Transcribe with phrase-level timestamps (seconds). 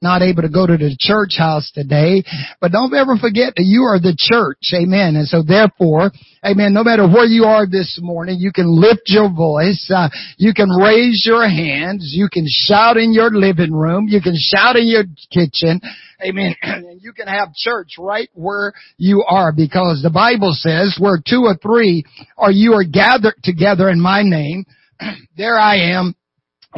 [0.00, 2.22] not able to go to the church house today,
[2.60, 4.70] but don't ever forget that you are the church.
[4.74, 5.16] Amen.
[5.16, 6.12] And so therefore,
[6.44, 10.54] amen, no matter where you are this morning, you can lift your voice, uh, you
[10.54, 14.86] can raise your hands, you can shout in your living room, you can shout in
[14.86, 15.80] your kitchen,
[16.24, 21.18] amen, and you can have church right where you are because the Bible says where
[21.18, 22.04] two or three
[22.36, 24.64] or you are gathered together in my name,
[25.36, 26.14] there I am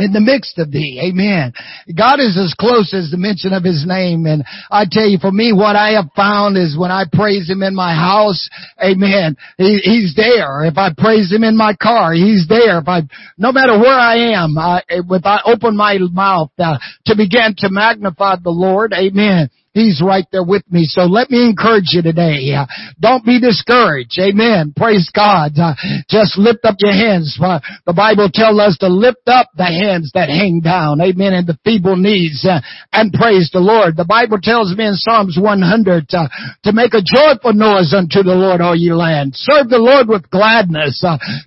[0.01, 1.01] in the midst of thee.
[1.05, 1.53] Amen.
[1.97, 4.27] God is as close as the mention of his name.
[4.27, 7.63] And I tell you, for me, what I have found is when I praise him
[7.63, 8.49] in my house,
[8.83, 10.65] amen, he, he's there.
[10.65, 12.79] If I praise him in my car, he's there.
[12.79, 13.03] If I,
[13.39, 17.69] no matter where I am, I, if I open my mouth uh, to begin to
[17.71, 20.83] magnify the Lord, amen, He's right there with me.
[20.85, 22.51] So let me encourage you today.
[22.59, 22.67] Uh,
[22.99, 24.19] don't be discouraged.
[24.19, 24.75] Amen.
[24.75, 25.53] Praise God.
[25.55, 25.79] Uh,
[26.11, 27.39] just lift up your hands.
[27.41, 31.01] Uh, the Bible tells us to lift up the hands that hang down.
[31.01, 31.35] Amen.
[31.35, 32.43] And the feeble knees
[32.91, 33.97] and praise the Lord.
[33.97, 35.63] The Bible tells me in Psalms 100
[36.19, 36.27] uh,
[36.65, 39.39] to make a joyful noise unto the Lord, all ye land.
[39.39, 40.99] Serve the Lord with gladness.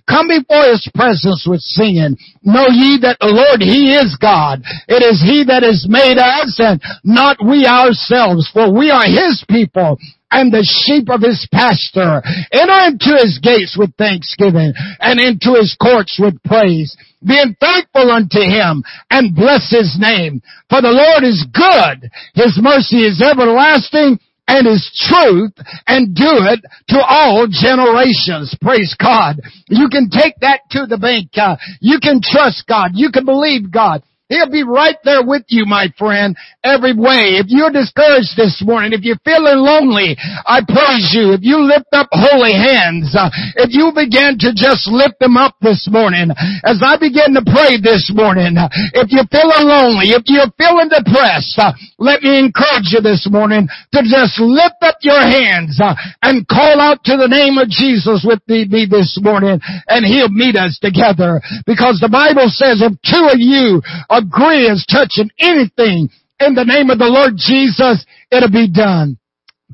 [0.08, 2.16] Come before His presence with singing.
[2.40, 4.64] Know ye that the Lord, He is God.
[4.88, 9.04] It is He that has made us and not we ourselves ourselves, for we are
[9.04, 9.98] his people
[10.30, 12.22] and the sheep of his pasture.
[12.52, 16.96] Enter into his gates with thanksgiving and into his courts with praise.
[17.26, 20.42] Being thankful unto him and bless his name.
[20.68, 22.10] For the Lord is good.
[22.34, 25.52] His mercy is everlasting and his truth
[25.86, 28.54] and do it to all generations.
[28.60, 29.40] Praise God.
[29.68, 31.30] You can take that to the bank.
[31.34, 32.90] Uh, you can trust God.
[32.94, 34.02] You can believe God.
[34.32, 36.32] He'll be right there with you, my friend,
[36.64, 37.36] every way.
[37.36, 40.16] If you're discouraged this morning, if you're feeling lonely,
[40.48, 41.36] I praise you.
[41.36, 43.28] If you lift up holy hands, uh,
[43.60, 46.32] if you begin to just lift them up this morning,
[46.64, 50.88] as I begin to pray this morning, uh, if you're feeling lonely, if you're feeling
[50.88, 55.92] depressed, uh, let me encourage you this morning to just lift up your hands uh,
[56.24, 60.56] and call out to the name of Jesus with me this morning, and He'll meet
[60.56, 61.44] us together.
[61.68, 63.84] Because the Bible says, if two of you
[64.16, 66.08] agree as touching anything
[66.40, 69.18] in the name of the Lord Jesus, it'll be done.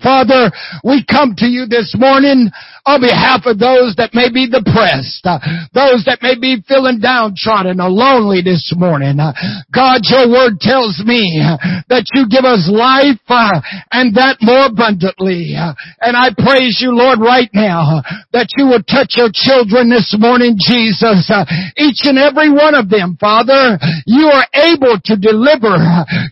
[0.02, 0.50] Father,
[0.84, 2.50] we come to you this morning
[2.86, 5.38] on behalf of those that may be depressed, uh,
[5.76, 9.20] those that may be feeling downtrodden or lonely this morning.
[9.20, 9.36] Uh,
[9.68, 11.60] God, your word tells me uh,
[11.92, 13.60] that you give us life uh,
[13.92, 15.52] and that more abundantly.
[15.52, 18.00] Uh, and I praise you, Lord, right now
[18.32, 21.28] that you will touch your children this morning, Jesus.
[21.76, 23.76] each and every one of them, Father,
[24.08, 25.76] you are able to deliver.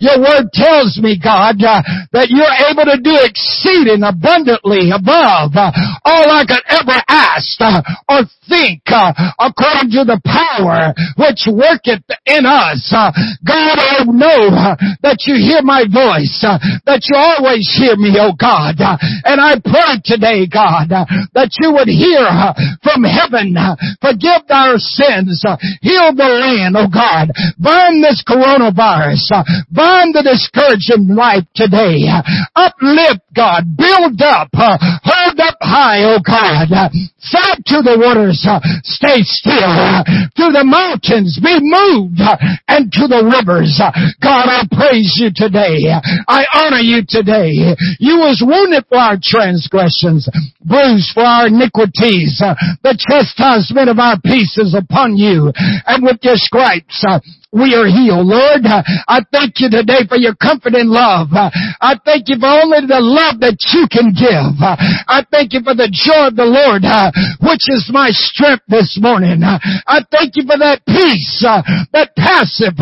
[0.00, 3.15] Your word tells me, God, that you're able to do
[3.59, 5.73] exceeding abundantly above uh,
[6.05, 12.07] all I could ever ask uh, or think uh, according to the power which worketh
[12.27, 12.81] in us.
[12.95, 13.13] Uh,
[13.45, 18.17] God, I know uh, that you hear my voice, uh, that you always hear me,
[18.17, 18.79] oh God.
[18.79, 22.25] And I pray today, God, that you would hear
[22.81, 23.53] from heaven,
[24.01, 25.45] forgive our sins,
[25.83, 27.29] heal the land, oh God.
[27.59, 29.29] Bind this coronavirus,
[29.71, 32.09] bind the discouraging life today.
[32.57, 34.75] Uplift, God, build up, uh,
[35.06, 36.66] hold up high, oh God.
[36.75, 39.69] Uh, Said to the waters, uh, stay still.
[40.38, 42.22] To the mountains, be moved.
[42.66, 43.75] And to the rivers,
[44.22, 45.93] God, I praise you today.
[46.26, 47.75] I honor you today.
[47.99, 50.31] You was wounded for our transgressions,
[50.65, 52.38] bruised for our iniquities.
[52.87, 55.53] The chastisement of our peace is upon you.
[55.87, 57.03] And with your stripes,
[57.53, 58.29] we are healed.
[58.29, 61.33] Lord, I thank you today for your comfort and love.
[61.33, 64.61] I thank you for only the love that you can give.
[64.61, 66.85] I thank you for the joy of the Lord,
[67.41, 69.41] which is my strength this morning.
[69.41, 71.41] I thank you for that peace,
[71.97, 72.77] that passive,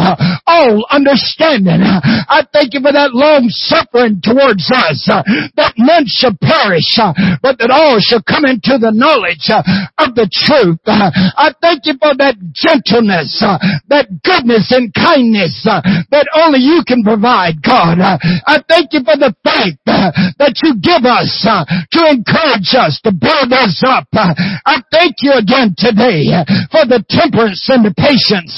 [0.51, 1.87] all understanding.
[1.87, 5.07] I thank you for that long suffering towards us,
[5.55, 6.99] that none shall perish,
[7.39, 10.83] but that all shall come into the knowledge of the truth.
[10.91, 13.39] I thank you for that gentleness,
[13.87, 15.81] that goodness, goodness and kindness uh,
[16.11, 18.01] that only you can provide, God.
[18.01, 22.73] Uh, I thank you for the faith uh, that you give us uh, to encourage
[22.77, 24.09] us, to build us up.
[24.13, 24.33] Uh,
[24.65, 28.57] I thank you again today uh, for the temperance and the patience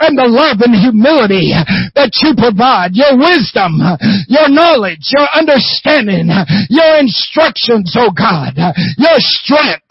[0.00, 1.52] and the love and humility
[1.94, 3.80] that you provide, your wisdom,
[4.28, 6.30] your knowledge, your understanding,
[6.70, 8.54] your instructions, oh God,
[8.98, 9.90] your strength.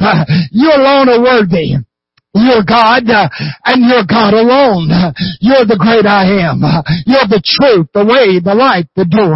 [0.51, 1.88] You alone are worthy.
[2.35, 3.25] You're God, uh,
[3.65, 4.93] and you're God alone.
[5.41, 6.61] You're the great I am.
[7.09, 9.33] You're the truth, the way, the light, the door.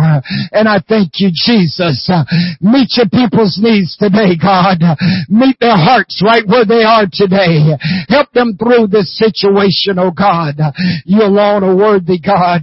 [0.54, 2.06] And I thank you, Jesus.
[2.62, 4.78] Meet your people's needs today, God.
[5.26, 7.74] Meet their hearts right where they are today.
[8.14, 10.62] Help them through this situation, oh God.
[11.06, 12.62] You alone are worthy, God.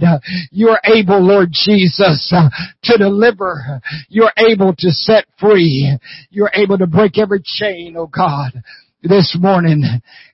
[0.51, 3.81] You're able, Lord Jesus, to deliver.
[4.07, 5.91] You're able to set free.
[6.29, 8.63] You're able to break every chain, oh God
[9.03, 9.83] this morning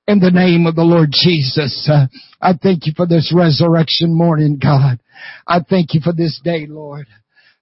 [0.08, 1.90] in the name of the Lord Jesus.
[1.92, 2.08] Uh,
[2.42, 5.00] I thank you for this resurrection morning, God.
[5.48, 7.08] I thank you for this day, Lord.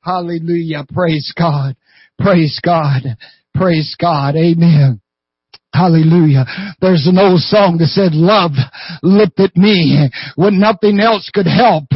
[0.01, 0.85] Hallelujah.
[0.91, 1.75] Praise God.
[2.19, 3.01] Praise God.
[3.53, 4.35] Praise God.
[4.35, 5.01] Amen.
[5.75, 6.45] Hallelujah.
[6.79, 8.55] There's an old song that said, love
[9.03, 11.91] lifted me when nothing else could help.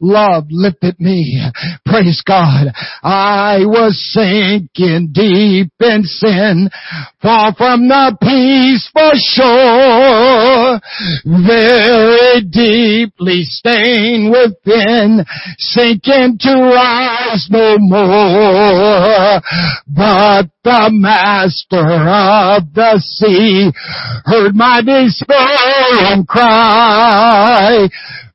[0.00, 1.40] Love lifted me.
[1.86, 2.68] Praise God.
[3.02, 6.68] I was sinking deep in sin,
[7.22, 10.80] far from the peaceful shore,
[11.24, 15.24] very deeply stained within,
[15.56, 19.40] sinking to rise no more.
[19.88, 23.70] But the master of the sea
[24.24, 27.88] heard my despairing cry.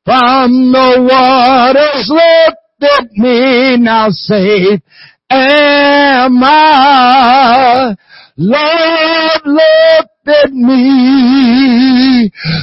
[0.06, 4.82] From the waters lifted me now safe
[5.30, 7.96] am I.
[8.38, 11.28] Love lifted me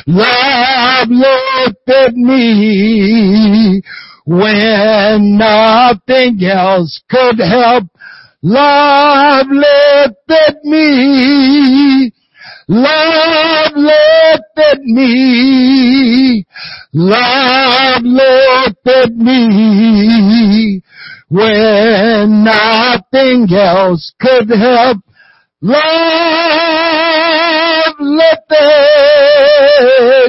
[0.07, 3.83] love lifted me.
[4.27, 7.85] When nothing else could help
[8.46, 12.12] Love lifted me.
[12.69, 16.44] Love lifted me.
[16.93, 20.82] Love lifted me.
[21.31, 24.99] When nothing else could help.
[25.62, 25.85] Love
[27.99, 29.19] lifted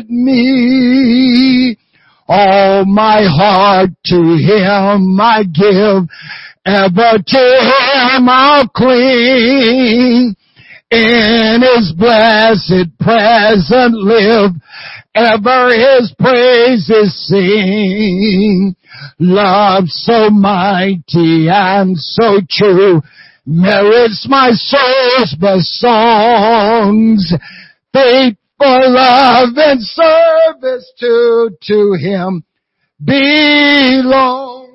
[0.10, 1.78] me.
[2.30, 6.08] All my heart to Him I give
[6.66, 10.36] ever to him I'll cling.
[10.92, 14.52] In his blessed presence live,
[15.16, 18.76] ever his praises sing.
[19.20, 23.02] Love so mighty and so true
[23.46, 27.34] merits my soul's best songs.
[27.94, 32.44] Faithful love and service to, to him
[33.04, 34.75] belong.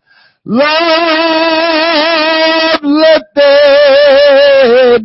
[0.43, 0.71] Love
[2.81, 3.45] lifted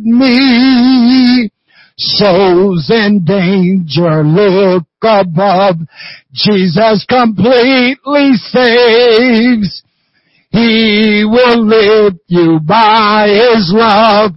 [0.03, 1.51] me.
[1.95, 5.75] Souls in danger look above.
[6.33, 9.83] Jesus completely saves.
[10.49, 14.31] He will lift you by His love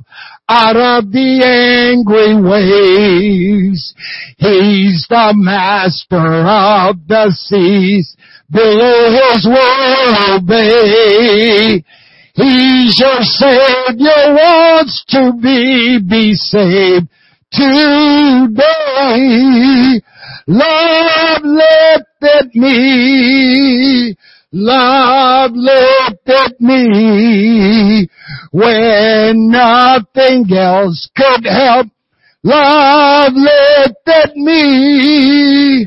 [0.50, 3.94] out of the angry waves.
[4.36, 8.16] He's the master of the seas
[8.50, 11.84] below his will obey.
[12.34, 17.08] He's your savior wants to be, be saved
[17.52, 18.70] today.
[20.46, 24.16] Love lifted me.
[24.52, 28.08] Love lifted me
[28.50, 31.86] when nothing else could help.
[32.42, 35.86] Love lifted me.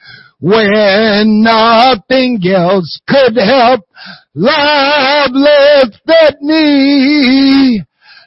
[0.41, 3.81] when nothing else could help.
[4.33, 7.83] Love lifted me.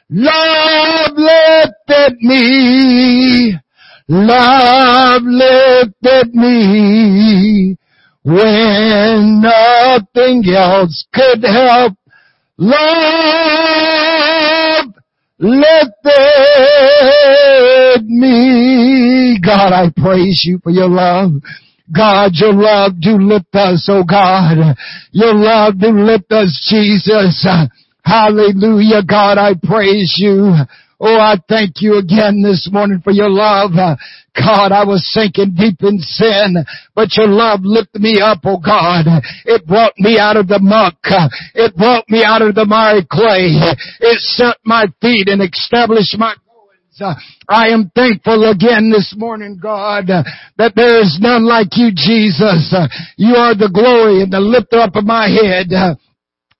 [0.09, 3.59] Love lifted me.
[4.07, 7.75] Love lifted me
[8.23, 11.97] when nothing else could help.
[12.57, 13.65] Love
[15.39, 16.05] lifted
[18.05, 19.37] me.
[19.43, 21.41] God, I praise you for your love.
[21.93, 24.75] God, your love do lift us, oh God.
[25.11, 27.45] Your love do lift us, Jesus.
[28.03, 30.53] Hallelujah, God, I praise you.
[30.99, 33.71] Oh, I thank you again this morning for your love.
[33.73, 36.55] God, I was sinking deep in sin,
[36.95, 39.05] but your love lifted me up, oh God.
[39.45, 40.97] It brought me out of the muck.
[41.53, 43.59] It brought me out of the miry clay.
[43.99, 46.35] It set my feet and established my
[46.99, 47.13] Uh,
[47.49, 50.23] I am thankful again this morning, God, uh,
[50.57, 52.71] that there is none like you, Jesus.
[52.71, 52.87] Uh,
[53.17, 55.67] you are the glory and the lifter up of my head.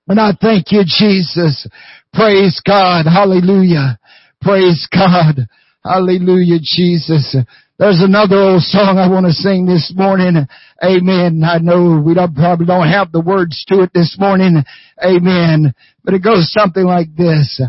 [0.08, 1.68] And I thank you, Jesus.
[2.14, 3.06] Praise God.
[3.06, 3.98] Hallelujah.
[4.42, 5.48] Praise God.
[5.84, 7.36] Hallelujah, Jesus.
[7.80, 10.48] There's another old song I want to sing this morning.
[10.84, 11.44] Amen.
[11.46, 14.64] I know we don't, probably don't have the words to it this morning.
[15.04, 15.74] Amen.
[16.04, 17.62] But it goes something like this.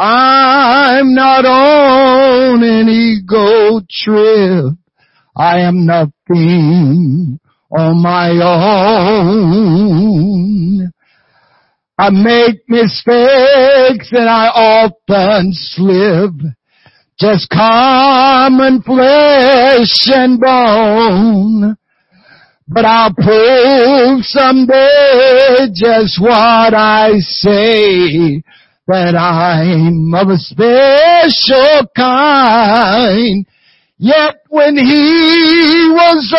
[0.00, 4.78] I'm not on an ego trip.
[5.34, 7.40] I am nothing
[7.76, 8.30] on my
[9.20, 10.92] own.
[11.98, 16.30] I make mistakes and I often slip.
[17.18, 21.76] Just common flesh and bone.
[22.68, 28.44] But I'll prove someday just what I say
[28.88, 33.46] that I'm of a special kind.
[33.98, 36.32] Yet when he was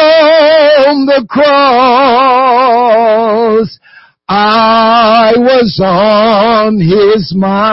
[0.90, 1.70] on the cross,
[4.28, 7.70] I was on his mind.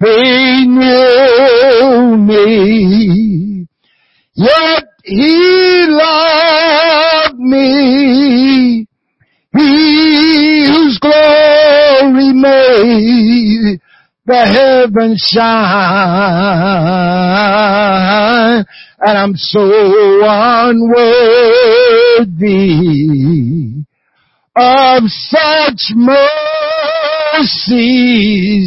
[0.00, 3.66] He knew me.
[4.34, 8.86] Yet he loved me.
[9.52, 11.37] He whose glory
[12.32, 13.80] made
[14.26, 15.48] the heavens shine.
[19.00, 19.60] And I'm so
[20.24, 21.08] unworthy
[24.56, 26.36] of such mercies,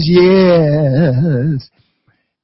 [0.09, 1.69] yes.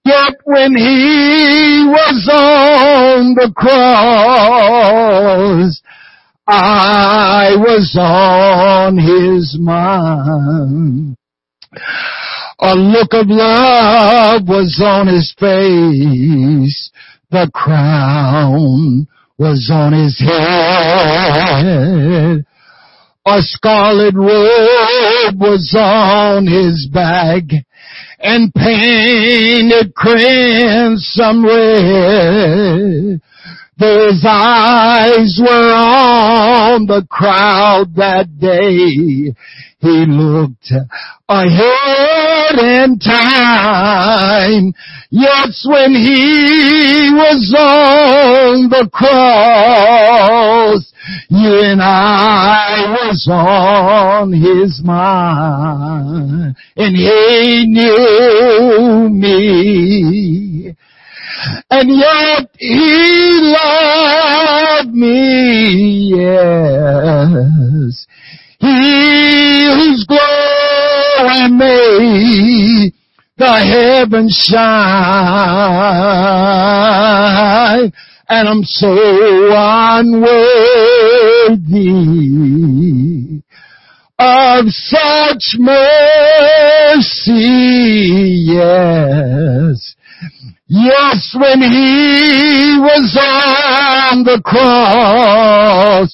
[0.03, 4.21] Yet when he was on the cross,
[6.47, 11.17] I was on his mind.
[12.59, 16.91] A look of love was on his face.
[17.31, 22.45] The crown was on his head.
[23.25, 27.43] A scarlet robe was on his back
[28.19, 33.21] and painted crimson red.
[33.79, 39.35] His eyes were on the crowd that day.
[39.79, 40.71] He looked
[41.29, 44.73] ahead in time.
[45.11, 50.91] Yes, when he was on the cross,
[51.29, 56.55] you and I was on his mind.
[56.75, 60.75] And he knew me.
[61.69, 68.07] And yet he loved me, yes.
[68.59, 72.93] He whose glory made
[73.37, 74.67] the heavens shine.
[78.29, 78.91] And I'm so
[79.53, 80.57] unworthy
[84.19, 85.83] of such mercy,
[88.47, 89.95] yes.
[90.69, 96.13] Yes, when he was on the cross,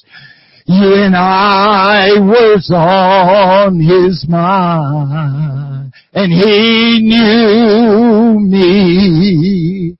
[0.66, 9.96] you and I was on his mind, and he knew me,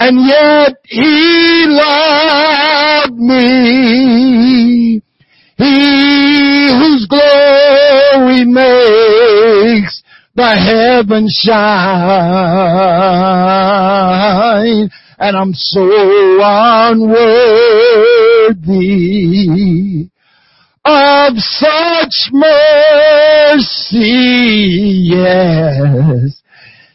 [0.00, 5.00] and yet he loved me.
[5.58, 10.02] He whose glory makes
[10.36, 11.56] the heavens shine,
[15.18, 15.88] and I'm so
[16.92, 17.30] unworthy
[20.84, 22.68] of such mercy,
[25.08, 26.42] yes.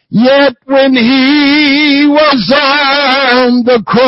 [0.10, 4.08] Yet when he was on the cross,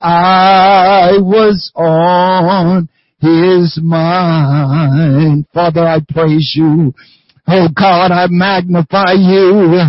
[0.00, 2.88] I was on
[3.20, 5.46] his mine.
[5.52, 6.94] Father, I praise you.
[7.46, 9.80] Oh God, I magnify you.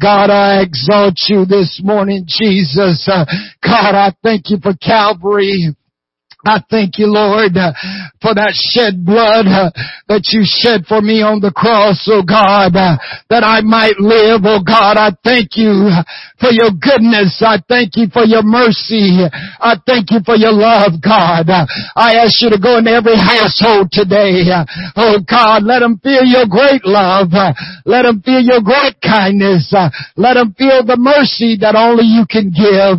[0.00, 3.06] God, I exalt you this morning, Jesus.
[3.06, 5.74] God, I thank you for Calvary.
[6.44, 7.70] I thank you, Lord, uh,
[8.18, 9.70] for that shed blood uh,
[10.10, 12.98] that you shed for me on the cross, oh God, uh,
[13.30, 14.98] that I might live, oh God.
[14.98, 15.94] I thank you
[16.42, 17.38] for your goodness.
[17.46, 19.22] I thank you for your mercy.
[19.22, 21.46] I thank you for your love, God.
[21.46, 24.42] I ask you to go into every household today.
[24.98, 27.30] Oh God, let them feel your great love.
[27.86, 29.70] Let them feel your great kindness.
[30.18, 32.98] Let them feel the mercy that only you can give.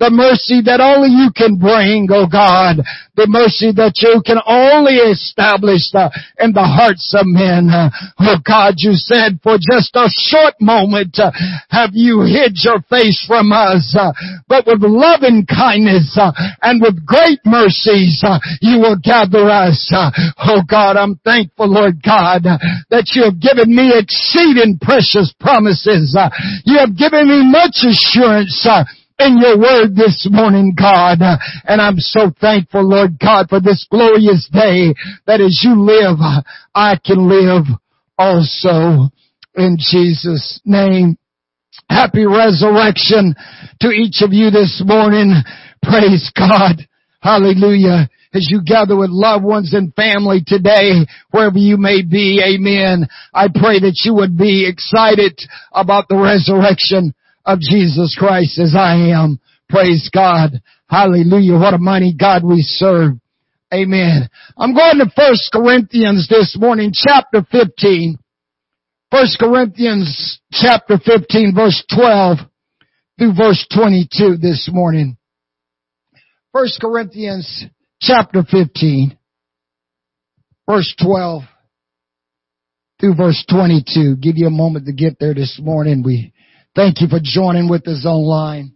[0.00, 2.77] The mercy that only you can bring, oh God
[3.14, 7.70] the mercy that you can only establish uh, in the hearts of men.
[8.18, 11.30] Oh God, you said for just a short moment uh,
[11.68, 14.12] have you hid your face from us, uh,
[14.48, 16.18] but with loving kindness
[16.62, 18.24] and with great mercies
[18.60, 19.90] you will gather us.
[19.92, 22.44] oh God, I'm thankful, Lord God,
[22.90, 26.16] that you have given me exceeding precious promises.
[26.64, 28.66] you have given me much assurance
[29.18, 31.18] in your word this morning, God.
[31.64, 34.94] And I'm so thankful, Lord God, for this glorious day
[35.26, 36.18] that as you live,
[36.74, 37.64] I can live
[38.16, 39.10] also
[39.54, 41.18] in Jesus' name.
[41.90, 43.34] Happy resurrection
[43.80, 45.32] to each of you this morning.
[45.82, 46.86] Praise God.
[47.20, 48.08] Hallelujah.
[48.34, 53.08] As you gather with loved ones and family today, wherever you may be, amen.
[53.32, 55.40] I pray that you would be excited
[55.72, 57.14] about the resurrection
[57.48, 59.40] of Jesus Christ as I am.
[59.70, 60.60] Praise God.
[60.88, 61.54] Hallelujah.
[61.58, 63.14] What a mighty God we serve.
[63.72, 64.28] Amen.
[64.56, 68.18] I'm going to First Corinthians this morning, chapter 15.
[69.10, 72.38] First Corinthians chapter 15 verse 12
[73.18, 75.16] through verse 22 this morning.
[76.52, 77.64] First Corinthians
[78.02, 79.16] chapter 15
[80.68, 81.42] verse 12
[83.00, 84.16] through verse 22.
[84.16, 86.02] Give you a moment to get there this morning.
[86.04, 86.34] We
[86.78, 88.72] Thank you for joining with us online.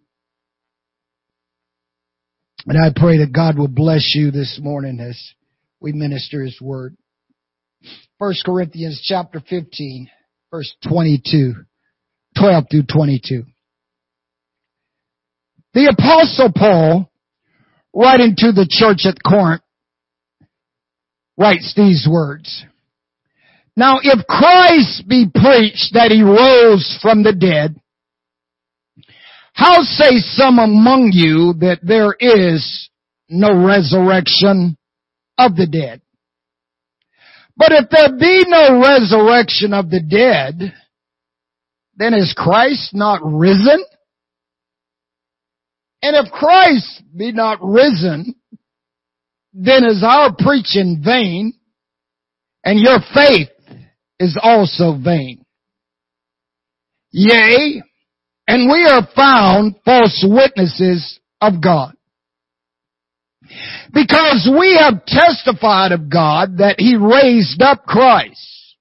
[2.67, 5.17] And I pray that God will bless you this morning as
[5.81, 6.97] we minister His Word.
[8.19, 10.11] 1 Corinthians chapter 15,
[10.51, 11.55] verse 22,
[12.37, 13.45] 12 through 22.
[15.73, 17.09] The apostle Paul,
[17.95, 19.63] writing to the church at Corinth,
[21.39, 22.65] writes these words.
[23.77, 27.79] Now if Christ be preached that he rose from the dead,
[29.53, 32.91] how say some among you that there is
[33.29, 34.77] no resurrection
[35.39, 36.01] of the dead?
[37.57, 40.75] But if there be no resurrection of the dead,
[41.97, 43.85] then is Christ not risen?
[46.01, 48.35] And if Christ be not risen,
[49.53, 51.53] then is our preaching vain,
[52.65, 53.51] and your faith
[54.19, 55.45] is also vain.
[57.11, 57.83] Yea,
[58.46, 61.94] and we are found false witnesses of God.
[63.92, 68.76] Because we have testified of God that He raised up Christ,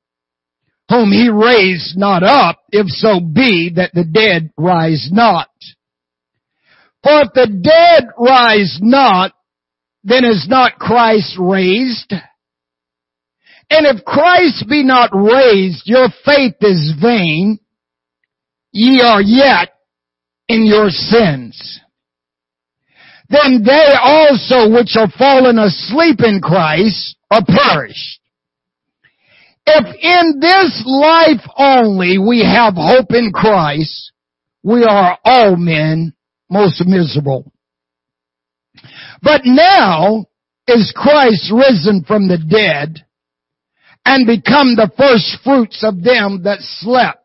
[0.90, 5.50] whom He raised not up, if so be that the dead rise not.
[7.04, 9.34] For if the dead rise not,
[10.04, 12.14] then is not Christ raised?
[13.72, 17.60] And if Christ be not raised, your faith is vain,
[18.72, 19.74] ye are yet
[20.48, 21.80] in your sins.
[23.30, 28.20] Then they also which are fallen asleep in Christ are perished.
[29.66, 34.12] If in this life only we have hope in Christ,
[34.64, 36.14] we are all men
[36.50, 37.52] most miserable.
[39.22, 40.26] But now
[40.68, 43.06] is Christ risen from the dead
[44.06, 47.21] and become the first fruits of them that slept.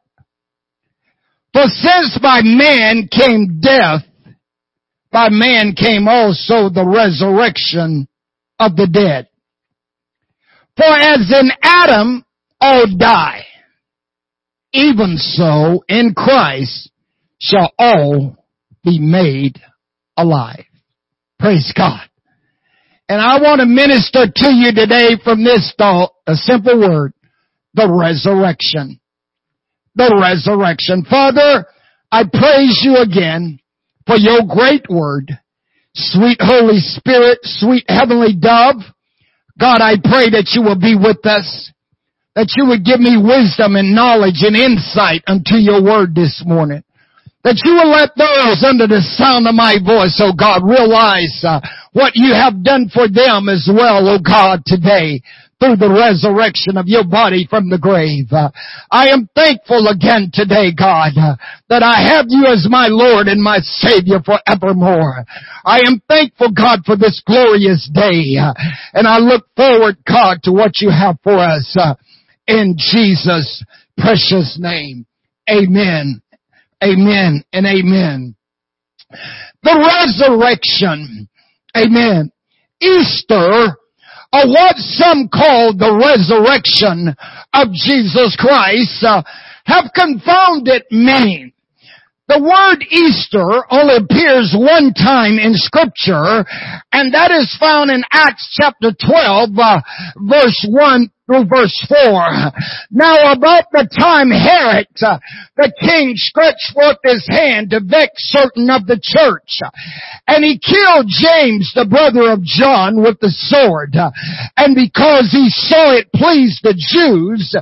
[1.57, 4.03] For since by man came death,
[5.11, 8.09] by man came also the resurrection
[8.59, 9.29] of the dead.
[10.77, 12.27] For as in Adam
[12.61, 13.47] all die,
[14.75, 16.90] even so in Christ
[17.40, 18.37] shall all
[18.85, 19.59] be made
[20.14, 20.66] alive.
[21.38, 22.07] Praise God.
[23.09, 27.14] And I want to minister to you today from this thought, a simple word,
[27.73, 29.01] the resurrection
[29.97, 31.05] the resurrection.
[31.09, 31.67] Father,
[32.13, 33.59] I praise you again
[34.07, 35.33] for your great word.
[35.95, 38.85] Sweet Holy Spirit, sweet heavenly dove,
[39.59, 41.73] God, I pray that you will be with us,
[42.37, 46.85] that you would give me wisdom and knowledge and insight unto your word this morning.
[47.41, 51.65] That you will let those under the sound of my voice, oh God, realize uh,
[51.97, 55.25] what you have done for them as well, oh God, today
[55.59, 58.29] through the resurrection of your body from the grave.
[58.90, 61.16] I am thankful again today, God,
[61.69, 65.25] that I have you as my Lord and my Savior forevermore.
[65.64, 68.37] I am thankful, God, for this glorious day.
[68.92, 71.77] And I look forward, God, to what you have for us
[72.47, 73.64] in Jesus'
[73.97, 75.07] precious name.
[75.49, 76.21] Amen.
[76.85, 78.37] Amen and amen.
[79.62, 81.29] The resurrection.
[81.75, 82.31] Amen.
[82.81, 83.77] Easter
[84.37, 87.16] or what some call the resurrection
[87.57, 89.22] of Jesus Christ uh,
[89.64, 91.55] have confounded many.
[92.29, 96.44] The word Easter only appears one time in scripture,
[96.92, 99.81] and that is found in Acts chapter 12, uh,
[100.29, 102.53] verse 1 through verse 4.
[102.91, 105.19] Now about the time Herod, uh,
[105.57, 109.61] the king stretched forth his hand to vex certain of the church,
[110.27, 113.95] and he killed James, the brother of John, with the sword.
[114.57, 117.55] And because he saw it pleased the Jews,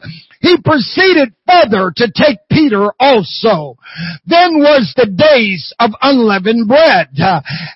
[0.44, 3.80] he proceeded further to take Peter also.
[4.26, 7.09] Then was the days of unleavened bread.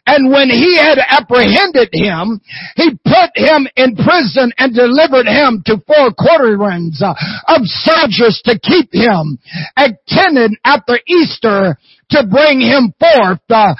[0.06, 2.40] And when he had apprehended him,
[2.76, 8.92] he put him in prison and delivered him to four quaternions of soldiers to keep
[8.92, 9.38] him,
[9.76, 11.78] attended after Easter
[12.10, 13.74] to bring him forth uh,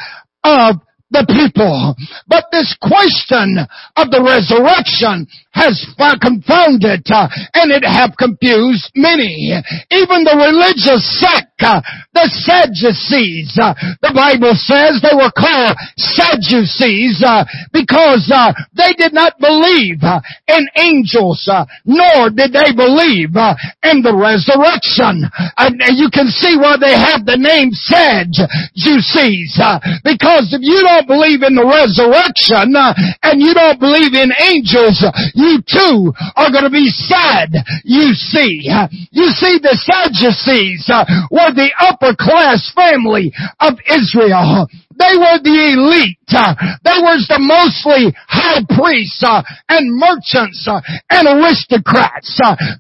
[0.45, 0.77] of
[1.11, 1.97] the people.
[2.27, 3.59] But this question
[3.97, 5.75] of the resurrection has
[6.21, 9.57] confounded uh, and it have confused many.
[9.91, 11.81] Even the religious sect, uh,
[12.15, 17.25] the Sadducees, uh, the Bible says they were called Sadducees
[17.73, 18.31] because
[18.77, 20.05] they did not believe
[20.47, 21.49] in angels,
[21.85, 23.35] nor did they believe
[23.83, 25.27] in the resurrection.
[25.57, 29.59] And you can see why they have the name Sadducees
[30.05, 35.03] because if you don't believe in the resurrection and you don't believe in angels,
[35.35, 37.49] you you too are going to be sad,
[37.85, 38.69] you see.
[39.11, 44.69] You see, the Sadducees uh, were the upper class family of Israel.
[44.99, 46.19] They were the elite.
[46.29, 52.35] Uh, they were the mostly high priests uh, and merchants and aristocrats.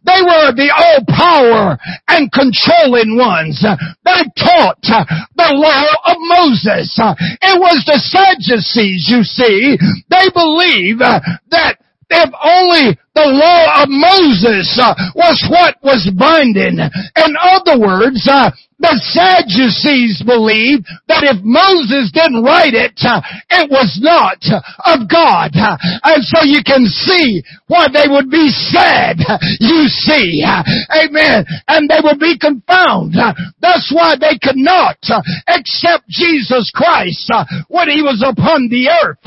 [0.05, 1.79] They were the all power
[2.11, 3.63] and controlling ones.
[3.63, 6.91] They taught the law of Moses.
[6.99, 9.79] It was the Sadducees, you see.
[10.11, 11.79] They believe that
[12.11, 16.79] if only the law of Moses uh, was what was binding.
[16.81, 23.99] In other words, uh, the Sadducees believed that if Moses didn't write it, it was
[23.99, 24.38] not
[24.87, 25.51] of God.
[25.55, 29.19] And so you can see why they would be sad,
[29.59, 30.47] you see.
[30.95, 31.43] Amen.
[31.67, 33.19] And they would be confounded.
[33.59, 35.03] That's why they could not
[35.51, 37.27] accept Jesus Christ
[37.67, 39.23] when he was upon the earth.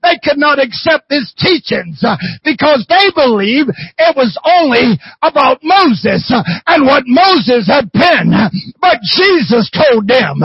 [0.00, 2.00] They could not accept his teachings
[2.40, 3.68] because they believed
[4.00, 6.24] it was only about Moses
[6.66, 8.32] and what Moses had penned.
[8.80, 10.38] But what Jesus told them.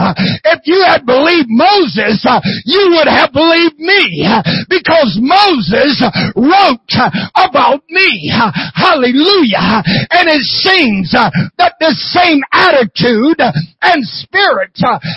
[0.44, 2.24] If you had believed Moses,
[2.64, 4.26] you would have believed me
[4.68, 6.02] because Moses
[6.34, 6.94] wrote
[7.36, 8.32] about me.
[8.74, 9.82] Hallelujah.
[10.10, 13.38] And it seems that this same attitude
[13.82, 14.74] and spirit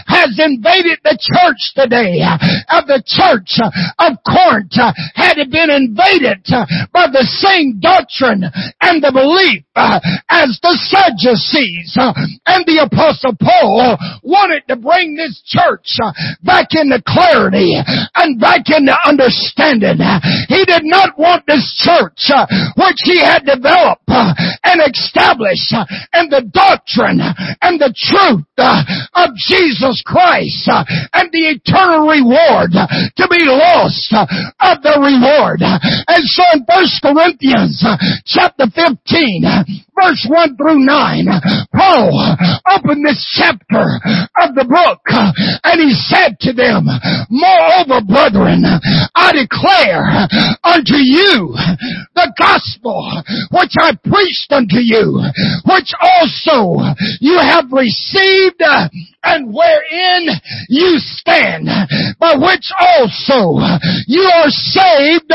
[0.07, 2.21] has invaded the church today.
[2.69, 3.57] Of the church
[3.97, 4.77] of Corinth
[5.15, 6.45] had been invaded
[6.93, 8.43] by the same doctrine
[8.81, 9.63] and the belief
[10.29, 11.97] as the Sadducees
[12.45, 16.11] and the apostle Apostle Paul wanted to bring this church uh,
[16.43, 17.75] back into clarity
[18.15, 19.99] and back into understanding.
[20.47, 24.33] He did not want this church, uh, which he had developed uh,
[24.63, 25.85] and established uh,
[26.19, 27.19] in the doctrine
[27.61, 28.83] and the truth uh,
[29.15, 30.83] of Jesus Christ uh,
[31.13, 34.13] and the eternal reward to be lost
[34.59, 35.61] of the reward.
[35.63, 37.83] And so in 1 Corinthians
[38.25, 41.25] chapter 15 verse 1 through 9,
[41.73, 42.09] Paul
[42.73, 43.99] opened this chapter
[44.39, 45.01] of the book.
[45.63, 46.87] And he said to them,
[47.29, 48.63] Moreover, brethren,
[49.15, 50.27] I declare
[50.63, 51.53] unto you
[52.15, 55.21] the gospel which I preached unto you,
[55.65, 56.81] which also
[57.19, 58.61] you have received
[59.23, 60.27] and wherein
[60.67, 61.67] you stand,
[62.19, 63.59] by which also
[64.07, 65.31] you are saved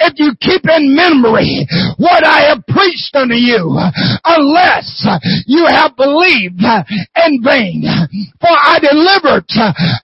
[0.00, 1.66] if you keep in memory
[1.98, 3.74] what I have preached unto you,
[4.24, 5.06] unless
[5.46, 6.62] you have believed
[7.16, 7.82] in vain.
[8.40, 9.46] For I delivered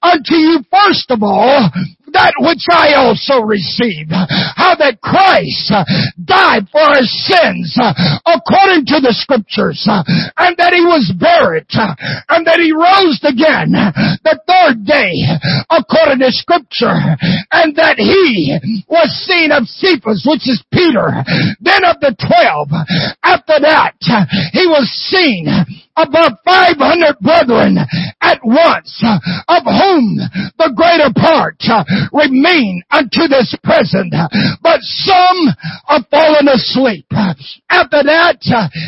[0.02, 1.70] unto you first of all
[2.12, 4.10] that which I also received.
[4.10, 5.84] How that Christ uh,
[6.18, 7.92] died for our sins uh,
[8.26, 10.02] according to the scriptures uh,
[10.36, 13.72] and that he was buried and that he rose again
[14.24, 15.12] the third day
[15.70, 17.16] according to scripture
[17.50, 21.22] and that he was seen of Cephas which is Peter
[21.60, 22.70] then of the twelve
[23.22, 23.96] after that
[24.52, 25.46] he was seen
[25.96, 27.76] above 500 brethren
[28.20, 30.16] at once, of whom
[30.56, 31.60] the greater part
[32.12, 34.14] remain unto this present,
[34.62, 35.38] but some
[35.88, 37.06] are fallen asleep.
[37.68, 38.40] After that,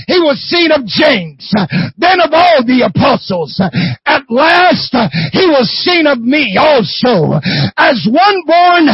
[0.06, 1.52] he was seen of James,
[1.96, 3.60] then of all the apostles.
[4.06, 4.94] At last,
[5.32, 7.38] he was seen of me also,
[7.76, 8.88] as one born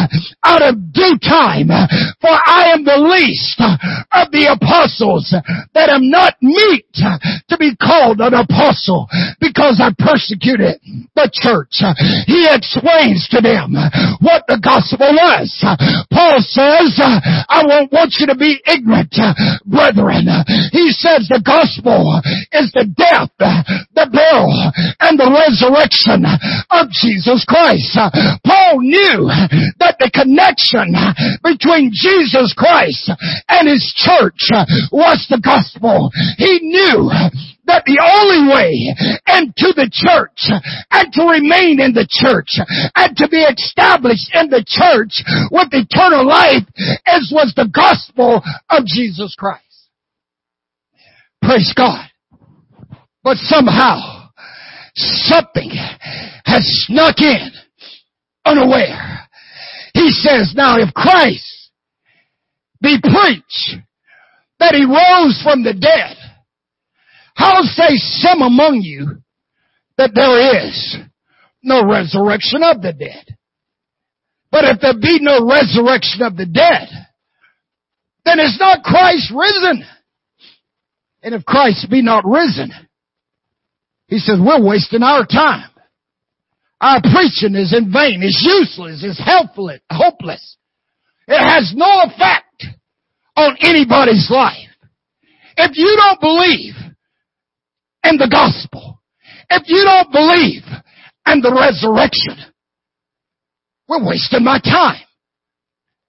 [0.45, 1.69] out of due time,
[2.21, 3.61] for I am the least
[4.13, 5.35] of the apostles
[5.75, 9.09] that am not meet to be called an apostle
[9.41, 10.81] because I persecuted
[11.15, 11.81] the church.
[12.27, 13.75] He explains to them
[14.21, 15.49] what the gospel was.
[16.11, 16.99] Paul says,
[17.49, 19.15] I won't want you to be ignorant,
[19.67, 20.29] brethren.
[20.73, 22.21] He says the gospel
[22.53, 26.25] is the death, the burial, and the resurrection
[26.71, 27.97] of Jesus Christ.
[28.45, 29.29] Paul knew
[29.79, 30.95] that the connection
[31.43, 33.11] between Jesus Christ
[33.49, 34.49] and his church
[34.93, 36.11] was the gospel.
[36.37, 37.11] He knew
[37.69, 38.73] that the only way
[39.29, 40.51] into the church
[40.91, 42.59] and to remain in the church
[42.97, 46.65] and to be established in the church with eternal life
[47.15, 49.63] is was the gospel of Jesus Christ.
[51.43, 52.09] Praise God.
[53.23, 54.31] But somehow
[54.95, 55.71] something
[56.45, 57.51] has snuck in
[58.45, 59.29] unaware.
[59.95, 61.71] He says, now if Christ
[62.81, 63.77] be preached
[64.59, 66.17] that he rose from the dead,
[67.39, 69.23] how say some among you
[69.97, 70.97] that there is
[71.63, 73.37] no resurrection of the dead?
[74.51, 76.89] But if there be no resurrection of the dead,
[78.25, 79.85] then is not Christ risen?
[81.23, 82.73] And if Christ be not risen,
[84.09, 85.71] he says we're wasting our time.
[86.81, 90.57] Our preaching is in vain, is useless, is helpless, hopeless.
[91.29, 92.67] It has no effect
[93.37, 94.71] on anybody's life.
[95.57, 96.75] If you don't believe
[98.03, 99.01] and the gospel.
[99.51, 100.63] If you don't believe
[101.27, 102.53] and the resurrection,
[103.89, 105.03] we're wasting my time.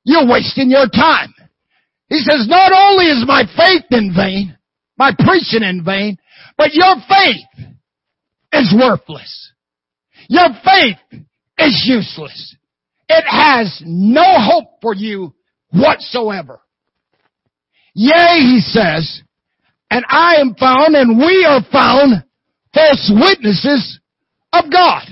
[0.03, 1.33] You're wasting your time.
[2.09, 4.57] He says, not only is my faith in vain,
[4.97, 6.17] my preaching in vain,
[6.57, 7.69] but your faith
[8.51, 9.53] is worthless.
[10.27, 11.23] Your faith
[11.57, 12.55] is useless.
[13.07, 15.33] It has no hope for you
[15.71, 16.61] whatsoever.
[17.93, 19.21] Yea, he says,
[19.89, 22.23] and I am found and we are found
[22.73, 23.99] false witnesses
[24.53, 25.03] of God.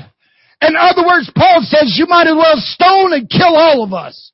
[0.62, 4.32] In other words, Paul says you might as well stone and kill all of us.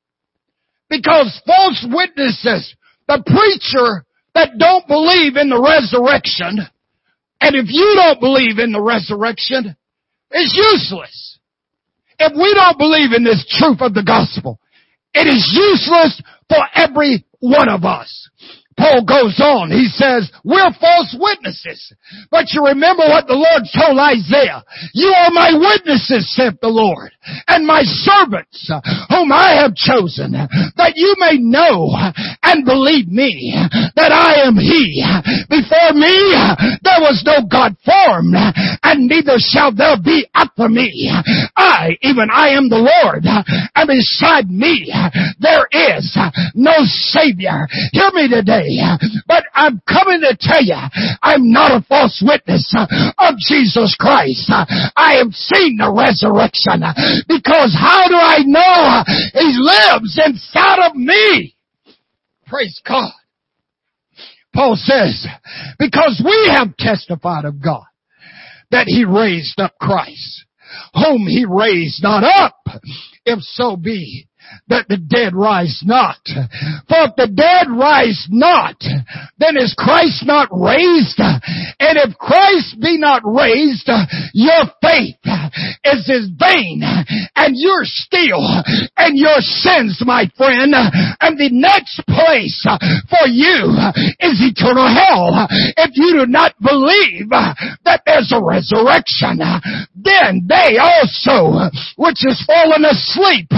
[0.88, 2.74] Because false witnesses,
[3.08, 4.04] the preacher
[4.34, 6.58] that don't believe in the resurrection,
[7.40, 9.76] and if you don't believe in the resurrection,
[10.30, 11.38] it's useless.
[12.18, 14.60] If we don't believe in this truth of the gospel,
[15.12, 18.30] it is useless for every one of us.
[18.76, 19.70] Paul goes on.
[19.70, 21.94] He says, we're false witnesses.
[22.30, 24.64] But you remember what the Lord told Isaiah.
[24.92, 27.12] You are my witnesses, saith the Lord,
[27.48, 31.94] and my servants uh, whom I have chosen, uh, that you may know
[32.42, 33.54] and believe me
[33.96, 35.02] that I am he.
[35.48, 36.14] Before me
[36.82, 41.10] there was no God formed, and neither shall there be after me.
[41.56, 44.92] I, even I am the Lord, and beside me
[45.40, 46.16] there is
[46.54, 47.66] no Savior.
[47.92, 48.63] Hear me today
[49.26, 50.78] But I'm coming to tell you,
[51.22, 54.50] I'm not a false witness of Jesus Christ.
[54.50, 56.82] I have seen the resurrection
[57.28, 61.56] because how do I know He lives inside of me?
[62.46, 63.12] Praise God.
[64.54, 65.26] Paul says,
[65.78, 67.84] because we have testified of God
[68.70, 70.44] that He raised up Christ,
[70.94, 72.56] whom He raised not up,
[73.24, 74.28] if so be
[74.68, 76.20] that the dead rise not.
[76.88, 78.76] For if the dead rise not,
[79.38, 81.18] then is Christ not raised?
[81.18, 83.88] And if Christ be not raised,
[84.32, 85.20] your faith
[85.84, 86.82] is as vain
[87.36, 88.42] and you're still
[88.96, 90.74] and your sins, my friend.
[91.20, 92.64] And the next place
[93.10, 93.74] for you
[94.20, 95.46] is eternal hell.
[95.76, 99.40] If you do not believe that there's a resurrection,
[99.94, 103.48] then they also, which is fallen asleep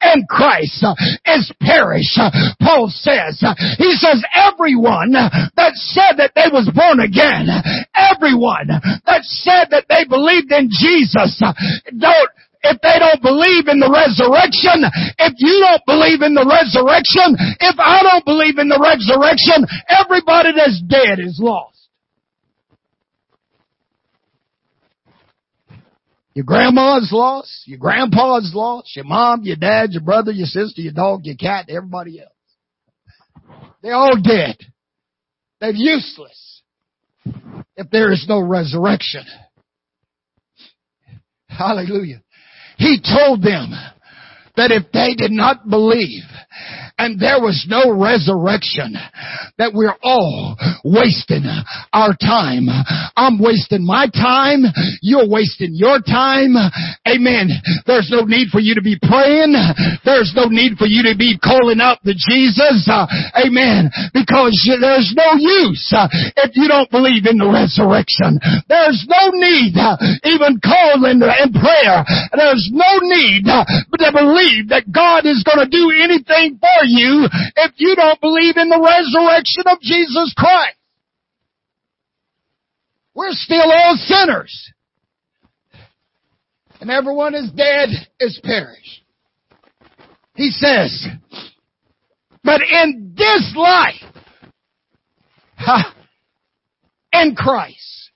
[0.00, 0.98] and Christ uh,
[1.38, 2.18] is perished.
[2.18, 7.46] Uh, Paul says, uh, he says, everyone that said that they was born again,
[7.94, 8.66] everyone
[9.06, 11.38] that said that they believed in Jesus,
[11.86, 12.30] don't
[12.64, 14.88] if they don't believe in the resurrection,
[15.20, 20.56] if you don't believe in the resurrection, if I don't believe in the resurrection, everybody
[20.56, 21.73] that's dead is lost.
[26.34, 30.92] Your grandma's lost, your grandpa's lost, your mom, your dad, your brother, your sister, your
[30.92, 32.30] dog, your cat, everybody else.
[33.82, 34.56] They're all dead.
[35.60, 36.62] They're useless
[37.76, 39.24] if there is no resurrection.
[41.48, 42.22] Hallelujah.
[42.78, 43.70] He told them
[44.56, 46.24] that if they did not believe
[46.96, 48.94] and there was no resurrection,
[49.58, 50.54] that we're all
[50.86, 51.42] wasting
[51.90, 52.70] our time.
[53.18, 54.62] I'm wasting my time.
[55.02, 56.54] You're wasting your time.
[57.02, 57.50] Amen.
[57.86, 59.58] There's no need for you to be praying.
[60.06, 62.86] There's no need for you to be calling out to Jesus.
[62.86, 63.10] Uh,
[63.42, 63.90] amen.
[64.14, 66.06] Because there's no use uh,
[66.46, 68.38] if you don't believe in the resurrection.
[68.70, 69.98] There's no need uh,
[70.30, 72.06] even calling in prayer.
[72.30, 77.26] There's no need uh, to believe that God is going to do anything for you
[77.56, 80.76] if you don't believe in the resurrection of Jesus Christ.
[83.14, 84.72] We're still all sinners.
[86.80, 87.88] And everyone is dead
[88.20, 89.02] is perished.
[90.34, 91.06] He says,
[92.42, 94.02] but in this life,
[97.12, 98.10] in Christ,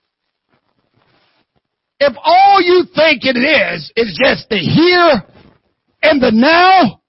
[2.01, 5.23] if all you think it is, is just the here
[6.03, 7.01] and the now,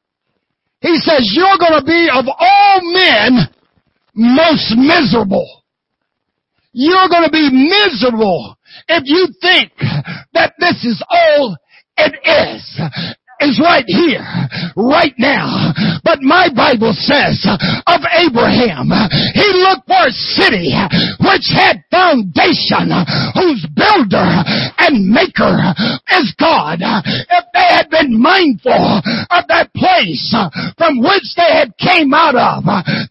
[0.82, 3.50] he says you're going to be of all men
[4.16, 5.64] most miserable.
[6.72, 9.72] You're going to be miserable if you think
[10.34, 11.58] that this is all
[11.98, 12.82] it is
[13.40, 14.26] is right here,
[14.76, 15.72] right now.
[16.04, 17.40] But my Bible says
[17.88, 18.92] of Abraham,
[19.34, 20.76] he looked for a city
[21.24, 22.92] which had foundation,
[23.36, 24.30] whose builder
[24.80, 25.74] and maker
[26.20, 26.80] is God.
[26.82, 30.36] If they had been mindful of that place
[30.78, 32.64] from which they had came out of,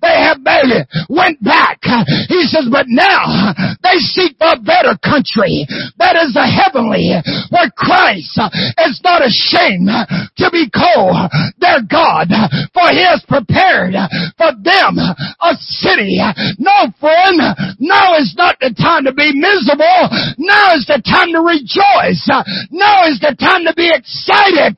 [0.03, 1.81] they have barely went back.
[2.29, 5.67] He says, but now they seek a better country
[5.99, 7.17] that is the heavenly,
[7.51, 8.39] where Christ
[8.87, 9.89] is not ashamed
[10.37, 12.29] to be called their God,
[12.75, 13.95] for He has prepared
[14.37, 16.21] for them a city.
[16.59, 17.41] No, friend,
[17.79, 20.11] now is not the time to be miserable.
[20.39, 22.25] Now is the time to rejoice.
[22.71, 24.77] Now is the time to be excited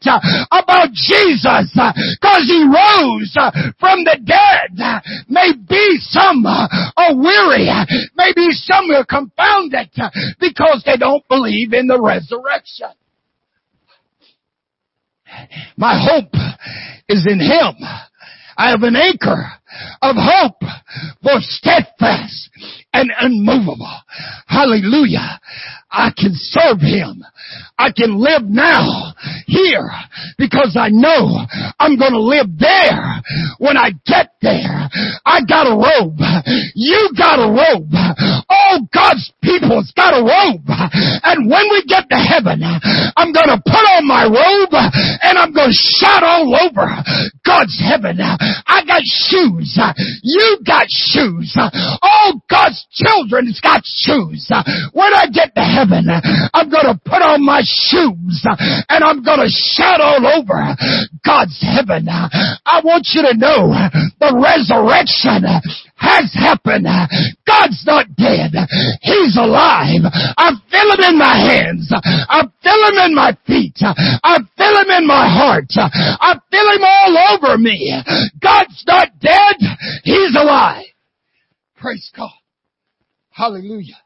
[0.50, 1.72] about Jesus,
[2.20, 3.34] cause He rose
[3.78, 4.76] from the dead.
[5.28, 7.68] Maybe some are weary.
[8.16, 9.90] Maybe some are confounded
[10.38, 12.90] because they don't believe in the resurrection.
[15.76, 16.34] My hope
[17.08, 17.74] is in Him.
[18.56, 19.52] I have an anchor
[20.02, 20.60] of hope,
[21.22, 22.49] for steadfast
[22.92, 23.96] and unmovable.
[24.46, 25.40] Hallelujah.
[25.90, 27.24] I can serve Him.
[27.76, 29.14] I can live now
[29.46, 29.90] here
[30.38, 31.42] because I know
[31.80, 33.22] I'm going to live there
[33.58, 34.86] when I get there.
[35.26, 36.22] I got a robe.
[36.74, 37.90] You got a robe.
[38.48, 40.68] All God's people's got a robe.
[40.68, 45.52] And when we get to heaven, I'm going to put on my robe and I'm
[45.52, 46.86] going to shout all over
[47.42, 48.18] God's heaven.
[48.20, 49.74] I got shoes.
[50.22, 51.56] You got shoes.
[51.56, 54.50] All God's children's got shoes.
[54.92, 56.10] When I get to heaven.
[56.52, 58.42] I'm to put on my shoes
[58.90, 60.74] and I'm to shout all over
[61.24, 62.10] God's heaven.
[62.10, 63.70] I want you to know
[64.18, 65.46] the resurrection
[65.94, 66.88] has happened.
[67.46, 68.56] God's not dead.
[69.02, 70.02] He's alive.
[70.10, 71.86] I feel him in my hands.
[71.94, 73.78] I feel him in my feet.
[73.80, 75.70] I feel him in my heart.
[75.76, 77.94] I feel him all over me.
[78.40, 79.56] God's not dead.
[81.80, 82.30] Praise God.
[83.30, 83.96] Hallelujah.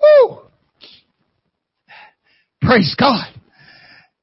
[0.00, 0.38] Woo.
[2.62, 3.26] Praise God.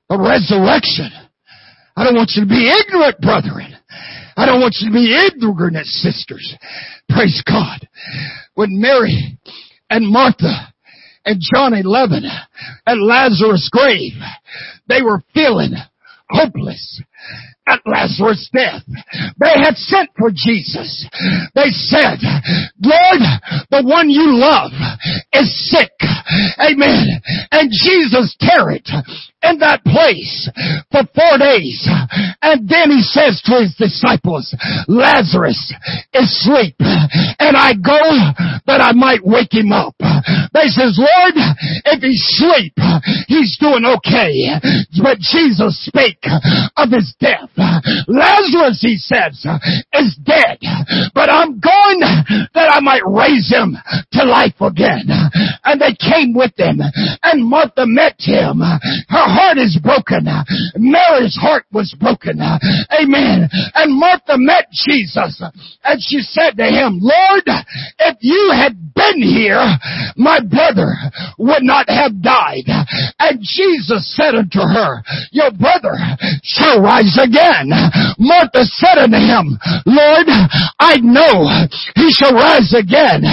[0.09, 1.12] The resurrection.
[1.95, 3.77] I don't want you to be ignorant, brethren.
[4.36, 6.55] I don't want you to be ignorant, sisters.
[7.07, 7.88] Praise God.
[8.55, 9.38] When Mary
[9.91, 10.73] and Martha
[11.25, 12.23] and John 11
[12.88, 14.13] at Lazarus' grave,
[14.88, 15.73] they were feeling
[16.31, 17.01] hopeless
[17.67, 18.84] at Lazarus' death.
[19.39, 21.08] They had sent for Jesus.
[21.56, 22.19] They said,
[22.82, 23.21] Lord,
[23.71, 24.71] the one you love
[25.34, 25.91] is sick.
[26.60, 27.21] Amen.
[27.52, 28.86] And Jesus tarried
[29.43, 30.49] in that place
[30.91, 31.88] for four days.
[32.41, 34.56] And then he says to his disciples,
[34.88, 35.73] Lazarus
[36.13, 37.99] is asleep and I go
[38.65, 39.95] that I might wake him up.
[40.54, 41.36] They says, Lord,
[41.86, 42.73] if he's asleep,
[43.28, 44.60] he's doing okay.
[45.02, 46.23] But Jesus spake
[46.78, 47.49] of his death.
[48.07, 49.45] Lazarus, he says,
[49.93, 50.59] is dead,
[51.13, 51.99] but I'm going
[52.53, 53.75] that I might raise him
[54.13, 55.05] to life again.
[55.63, 56.79] And they came with them.
[57.23, 58.59] And Martha met him.
[58.59, 60.27] Her heart is broken.
[60.75, 62.39] Mary's heart was broken.
[62.39, 63.49] Amen.
[63.75, 65.41] And Martha met Jesus
[65.83, 67.43] and she said to him, Lord,
[67.99, 69.63] if you had been here,
[70.15, 70.93] my brother
[71.37, 72.67] would not have died.
[73.19, 75.95] And Jesus said unto her, your brother
[76.43, 77.42] shall rise again.
[78.19, 80.27] Martha said unto him, Lord,
[80.79, 81.48] I know
[81.96, 83.23] he shall rise again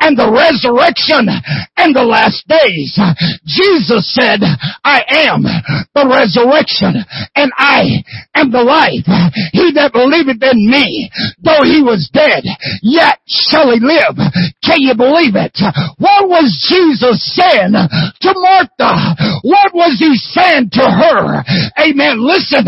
[0.00, 1.28] and the resurrection
[1.76, 2.96] and the last days.
[3.44, 4.40] Jesus said,
[4.84, 7.04] I am the resurrection
[7.36, 8.02] and I
[8.34, 9.06] am the life.
[9.52, 11.10] He that believeth in me,
[11.42, 12.44] though he was dead,
[12.82, 14.16] yet shall he live.
[14.62, 15.56] Can you believe it?
[15.98, 19.16] What was Jesus saying to Martha?
[19.42, 21.42] What was he saying to her?
[21.78, 22.22] Amen.
[22.22, 22.66] Listen,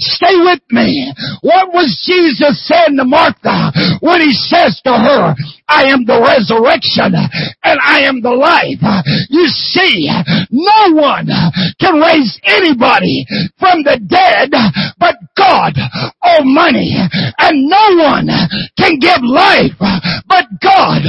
[0.00, 1.12] stay with me.
[1.42, 5.34] What was Jesus saying to Martha when he says to her,
[5.68, 8.82] I am the resurrection and I am the life.
[9.30, 10.10] You see,
[10.50, 11.28] no one
[11.80, 13.24] can raise anybody
[13.58, 14.52] from the dead
[14.98, 15.74] but God
[16.22, 16.92] Almighty.
[17.38, 18.28] And no one
[18.76, 19.78] can give life
[20.28, 21.02] but God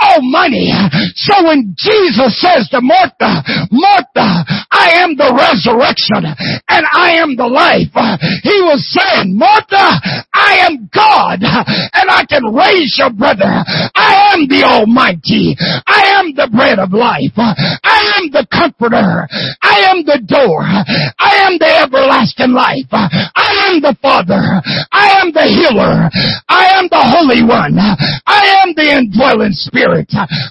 [0.00, 0.72] Almighty.
[1.14, 6.26] So when Jesus says to Martha, Martha, I am the resurrection
[6.68, 7.94] and I am the life,
[8.42, 10.00] he was saying, Martha,
[10.34, 13.62] I am God and I can raise your brother.
[13.94, 15.54] I am the Almighty.
[15.86, 17.36] I am the bread of life.
[17.38, 19.28] I am the comforter.
[19.62, 20.62] I am the door.
[20.64, 22.90] I am the everlasting life.
[22.90, 24.42] I am the Father.
[24.92, 26.10] I am the healer.
[26.48, 27.78] I am the Holy One.
[27.78, 29.83] I am the indwelling Spirit.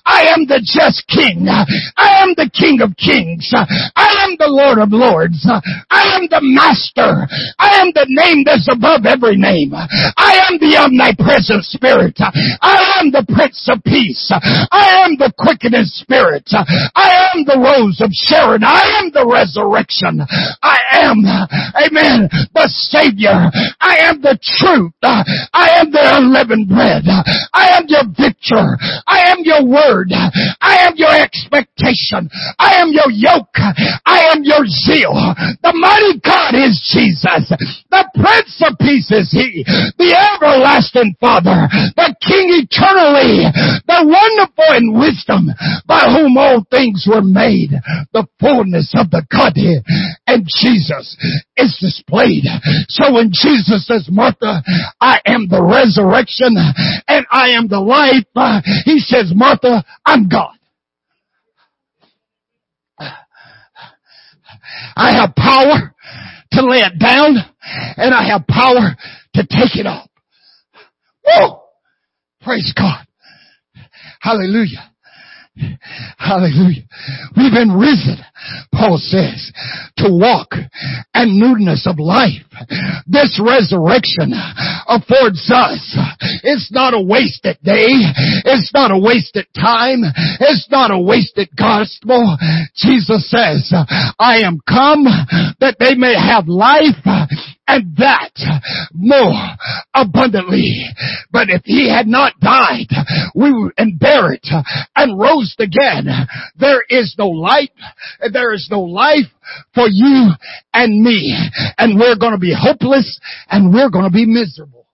[0.06, 1.48] I am the just King.
[1.50, 3.50] I am the King of Kings.
[3.54, 5.42] I am the Lord of Lords.
[5.90, 7.26] I am the Master.
[7.60, 9.74] I am the name that's above every name.
[9.74, 12.18] I am the omnipresent Spirit.
[12.20, 14.30] I am the Prince of Peace.
[14.32, 16.48] I am the quickening Spirit.
[16.54, 18.64] I am the Rose of Sharon.
[18.64, 20.22] I am the resurrection.
[20.62, 21.24] I am,
[21.76, 23.50] amen, the Savior.
[23.80, 24.94] I am the truth.
[25.04, 27.04] I am the unleavened bread.
[27.54, 28.78] I am your victor.
[29.08, 30.12] I am your word.
[30.12, 32.30] I am your expectation.
[32.60, 33.56] I am your yoke.
[34.06, 35.14] I am your zeal.
[35.62, 37.54] The mighty God is Jesus.
[37.90, 39.64] The Prince of Peace is He.
[39.98, 41.70] The everlasting Father.
[41.96, 43.46] The King eternally.
[43.86, 45.50] The wonderful in wisdom
[45.86, 47.72] by whom all things were made.
[48.14, 49.84] The fullness of the Godhead.
[50.28, 51.16] And Jesus
[51.58, 52.44] is displayed.
[52.90, 54.64] So when Jesus says, Martha,
[55.00, 56.58] I am the resurrection
[57.08, 58.26] and I am the life,
[58.86, 60.56] he says, Martha, I'm God.
[64.96, 65.94] I have power
[66.54, 67.36] to lay it down
[67.98, 68.96] and I have power
[69.36, 70.10] to take it up.
[71.26, 71.62] Whoa!
[72.42, 73.06] Praise God.
[74.20, 74.93] Hallelujah.
[76.18, 76.84] Hallelujah.
[77.38, 78.18] We've been risen,
[78.74, 79.52] Paul says,
[79.98, 80.56] to walk
[81.14, 82.42] and newness of life.
[83.06, 84.34] This resurrection
[84.88, 85.98] affords us.
[86.44, 87.94] It's not a wasted day.
[88.46, 90.02] It's not a wasted time.
[90.40, 92.38] It's not a wasted gospel.
[92.76, 93.72] Jesus says,
[94.20, 95.04] I am come
[95.60, 96.98] that they may have life
[97.68, 98.32] and that
[98.94, 99.34] more
[99.94, 100.86] abundantly.
[101.32, 102.90] But if he had not died,
[103.36, 104.44] we would, and buried
[104.96, 106.08] and rose again,
[106.58, 107.72] there is no light,
[108.32, 109.32] there is no life
[109.74, 110.32] for you
[110.74, 111.36] and me.
[111.78, 114.88] And we're to be hopeless and we're to be miserable.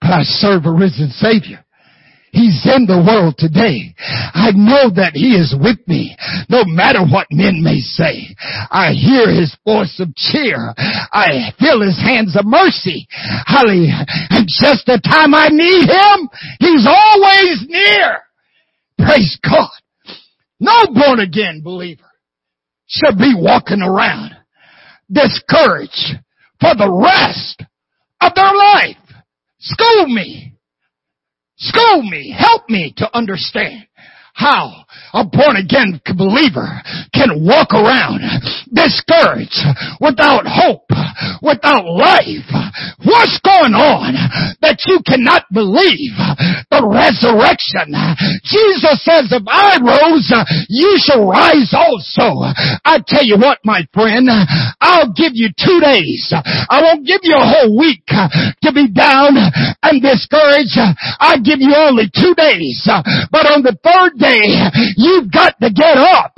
[0.00, 1.63] But I serve a risen Savior.
[2.34, 3.94] He's in the world today.
[4.34, 6.16] I know that He is with me,
[6.50, 8.34] no matter what men may say.
[8.70, 10.74] I hear His voice of cheer.
[11.14, 13.06] I feel His hands of mercy.
[13.46, 14.02] Hallelujah.
[14.34, 16.18] And just the time I need Him,
[16.58, 18.18] He's always near.
[18.98, 19.70] Praise God.
[20.58, 22.10] No born again believer
[22.86, 24.34] should be walking around
[25.10, 26.18] discouraged
[26.60, 27.62] for the rest
[28.20, 28.96] of their life.
[29.60, 30.53] School me.
[31.56, 32.34] School me.
[32.36, 33.86] Help me to understand
[34.34, 36.82] how a born again believer
[37.14, 38.20] can walk around
[38.72, 39.62] discouraged,
[40.00, 40.90] without hope,
[41.42, 42.48] without life.
[43.04, 44.14] What's going on
[44.60, 46.16] that you cannot believe
[46.70, 47.94] the resurrection?
[48.42, 50.28] Jesus says, if I rose,
[50.68, 52.42] you shall rise also.
[52.84, 54.28] I tell you what, my friend,
[54.80, 56.32] I'll give you two days.
[56.34, 59.36] I won't give you a whole week to be down
[59.82, 60.78] and discouraged.
[61.20, 62.82] I give you only two days.
[63.30, 64.48] But on the third day,
[64.96, 66.34] you've got to get up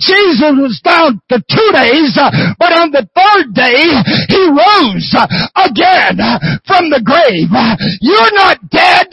[0.00, 2.16] Jesus was down for two days,
[2.58, 3.84] but on the third day,
[4.28, 5.26] he rose uh,
[5.68, 7.50] again uh, from the grave.
[7.52, 9.08] Uh, you're not dead.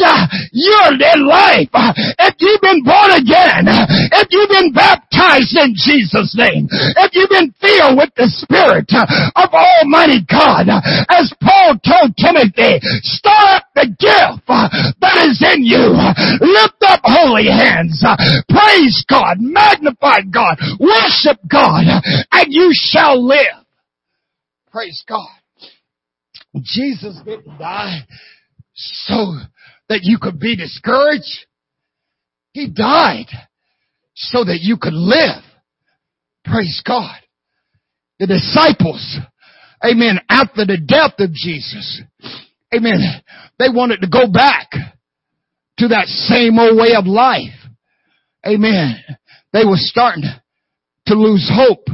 [0.51, 1.71] You're in life.
[2.19, 7.53] If you've been born again, if you've been baptized in Jesus' name, if you've been
[7.59, 10.69] filled with the Spirit of Almighty God,
[11.09, 15.95] as Paul told Timothy, stir up the gift that is in you.
[16.41, 18.03] Lift up holy hands.
[18.49, 19.37] Praise God.
[19.39, 20.57] Magnify God.
[20.79, 21.85] Worship God.
[22.31, 23.58] And you shall live.
[24.71, 25.27] Praise God.
[26.61, 27.99] Jesus didn't die
[28.73, 29.35] so
[29.87, 31.45] that you could be discouraged.
[32.53, 33.27] He died
[34.15, 35.43] so that you could live.
[36.45, 37.15] Praise God.
[38.19, 39.17] The disciples,
[39.83, 42.01] amen, after the death of Jesus,
[42.73, 42.99] amen,
[43.57, 44.69] they wanted to go back
[45.77, 47.55] to that same old way of life.
[48.45, 49.01] Amen.
[49.53, 50.23] They were starting
[51.07, 51.87] to lose hope.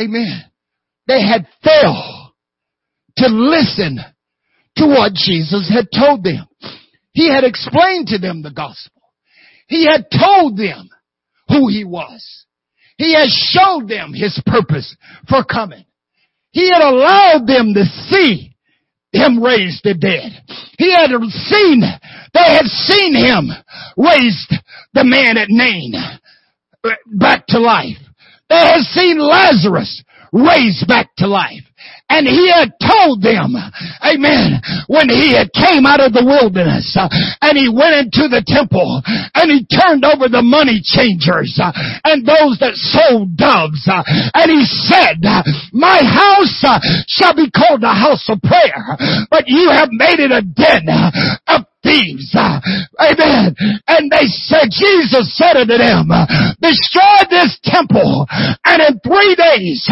[0.00, 0.44] Amen.
[1.06, 2.32] They had failed
[3.18, 3.98] to listen
[4.76, 6.46] to what Jesus had told them.
[7.12, 9.02] He had explained to them the gospel.
[9.68, 10.88] He had told them
[11.48, 12.46] who he was.
[12.96, 14.96] He had showed them his purpose
[15.28, 15.84] for coming.
[16.52, 18.54] He had allowed them to see
[19.12, 20.32] him raise the dead.
[20.78, 21.82] He had seen,
[22.32, 23.50] they had seen him
[23.96, 24.46] raise
[24.92, 27.98] the man at Nain uh, back to life.
[28.48, 30.03] They had seen Lazarus
[30.34, 31.62] raised back to life.
[32.10, 33.54] And he had told them,
[34.02, 37.08] amen, when he had came out of the wilderness uh,
[37.40, 41.72] and he went into the temple and he turned over the money changers uh,
[42.04, 44.04] and those that sold doves uh,
[44.36, 45.20] and he said,
[45.72, 46.62] my house
[47.08, 48.96] shall be called a house of prayer,
[49.30, 50.88] but you have made it a den
[51.48, 52.32] of thieves.
[52.34, 53.54] Amen.
[53.86, 56.08] And they said, Jesus said unto them,
[56.58, 58.26] destroy this temple
[58.64, 59.84] and in three days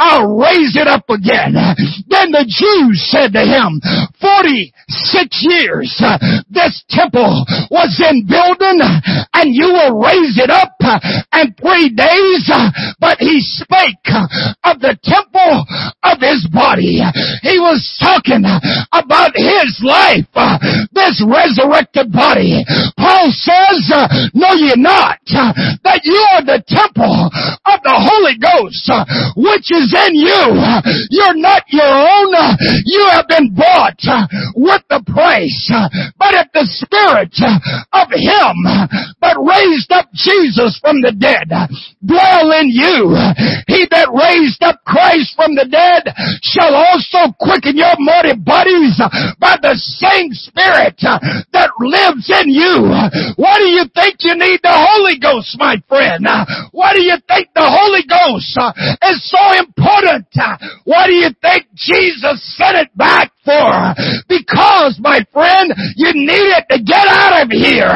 [0.00, 1.54] I'll raise it up again.
[2.08, 3.78] Then the Jews said to him,
[4.18, 5.92] 46 years
[6.48, 11.00] this temple was in building and you will raise it up Uh,
[11.40, 12.44] in three days.
[12.52, 12.68] Uh,
[13.00, 14.28] but he spake uh,
[14.68, 15.64] of the temple
[16.04, 17.00] of his body.
[17.40, 18.44] He was talking
[18.92, 20.28] about his life.
[20.92, 22.60] This resurrected body.
[23.00, 25.56] Paul says, uh, no you're not, uh,
[25.88, 27.32] that you are the temple
[27.64, 29.08] of the Holy Ghost, uh,
[29.40, 30.44] which is in you.
[31.10, 32.32] You're not your own.
[32.84, 34.04] You have been bought
[34.52, 35.64] with the price.
[36.20, 37.32] But if the Spirit
[37.96, 38.54] of Him
[39.24, 41.50] that raised up Jesus from the dead
[42.04, 43.16] dwell in you,
[43.66, 46.08] He that raised up Christ from the dead
[46.42, 48.96] shall also quicken your mortal bodies
[49.40, 52.88] by the same Spirit that lives in you.
[53.36, 56.24] Why do you think you need the Holy Ghost, my friend?
[56.72, 58.54] Why do you think the Holy Ghost
[59.02, 60.28] is so important?
[60.84, 63.94] Why do you think Jesus sent it back for?
[64.26, 67.92] Because, my friend, you need it to get out of here.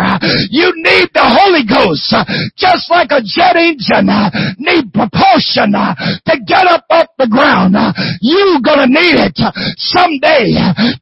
[0.53, 2.13] You need the Holy Ghost,
[2.57, 4.13] just like a jet engine
[4.59, 7.75] need propulsion to get up off the ground.
[8.21, 9.39] You gonna need it
[9.77, 10.53] someday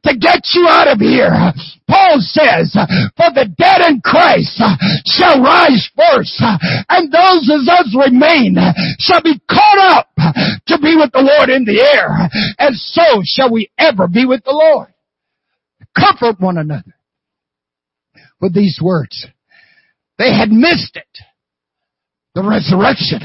[0.03, 1.33] to get you out of here.
[1.89, 2.73] Paul says,
[3.15, 4.61] for the dead in Christ
[5.05, 6.35] shall rise first,
[6.89, 8.57] and those as us remain
[8.99, 10.09] shall be caught up
[10.67, 12.29] to be with the Lord in the air,
[12.59, 14.93] and so shall we ever be with the Lord.
[15.97, 16.93] Comfort one another
[18.41, 19.25] with these words.
[20.17, 21.19] They had missed it.
[22.35, 23.21] The resurrection.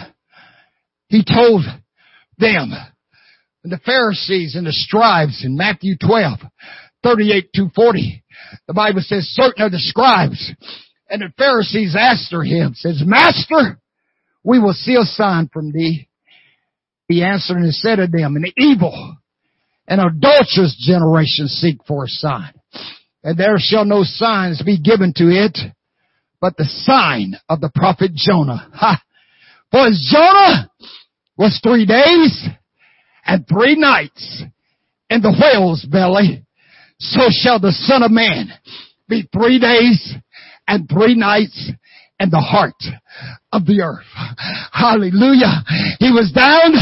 [1.08, 1.64] He told
[2.38, 2.72] them,
[3.64, 6.38] and the Pharisees and the scribes in Matthew 12,
[7.02, 8.21] 38 to 40.
[8.66, 10.52] The Bible says certain of the scribes
[11.08, 13.78] and the Pharisees asked him, says, Master,
[14.42, 16.08] we will see a sign from thee.
[17.08, 19.16] He answered and said to them, an evil
[19.86, 22.54] and adulterous generation seek for a sign.
[23.22, 25.58] And there shall no signs be given to it,
[26.40, 28.68] but the sign of the prophet Jonah.
[28.72, 29.02] Ha!
[29.70, 30.70] For as Jonah
[31.36, 32.48] was three days
[33.26, 34.42] and three nights
[35.10, 36.44] in the whale's belly,
[37.02, 38.48] so shall the Son of Man
[39.08, 40.14] be three days
[40.68, 41.70] and three nights
[42.20, 42.80] in the heart
[43.52, 44.08] of the earth.
[44.72, 45.62] Hallelujah.
[46.00, 46.72] He was down,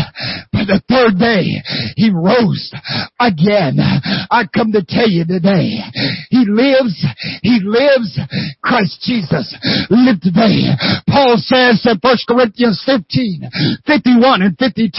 [0.54, 1.58] but the third day
[1.96, 2.70] he rose
[3.18, 3.82] again.
[4.30, 5.82] I come to tell you today,
[6.30, 6.94] he lives,
[7.42, 8.18] he lives,
[8.62, 9.50] Christ Jesus
[9.90, 10.70] lived today.
[11.10, 13.50] Paul says in 1 Corinthians 15,
[13.86, 14.94] 51 and 52,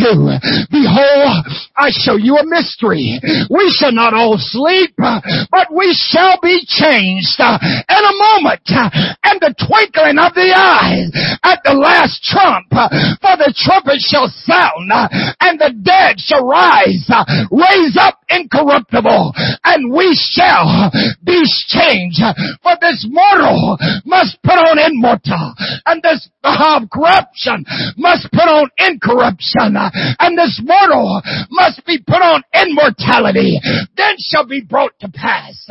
[0.70, 1.48] Behold,
[1.78, 3.20] I show you a mystery.
[3.50, 9.56] We shall not all sleep, but we shall be changed in a moment, and the
[9.56, 11.08] twinkling of the eye,
[11.44, 12.90] at the last trump, uh,
[13.22, 15.08] for the trumpet shall sound, uh,
[15.42, 19.34] and the dead shall rise, uh, raise up incorruptible,
[19.66, 20.92] and we shall
[21.24, 22.22] be changed.
[22.64, 25.54] For this mortal must put on immortal,
[25.86, 27.66] and this uh, corruption
[27.98, 33.60] must put on incorruption, and this mortal must be put on immortality.
[33.96, 35.68] Then shall be brought to pass.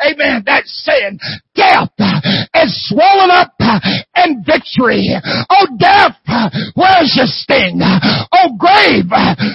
[0.00, 0.42] Amen.
[0.46, 1.18] That's saying
[1.54, 1.94] death
[2.54, 3.54] is swollen up
[4.16, 5.08] in victory.
[5.50, 6.16] Oh death,
[6.74, 7.80] where's your sting?
[7.80, 9.10] Oh grave,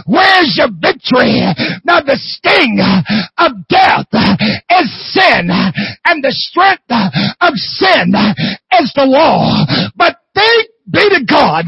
[0.06, 1.44] where's your victory?
[1.86, 2.80] Now the sting
[3.38, 5.50] of death is sin
[6.06, 8.14] and the strength of sin
[8.80, 9.66] is the law.
[9.96, 11.66] But thank be to God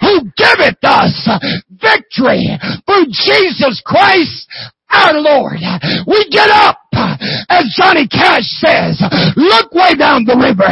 [0.00, 1.28] who giveth us
[1.70, 2.50] victory
[2.86, 4.48] through Jesus Christ
[4.90, 5.60] our Lord.
[6.06, 6.78] We get up
[7.48, 9.00] as Johnny Cash says,
[9.36, 10.68] look way down the river.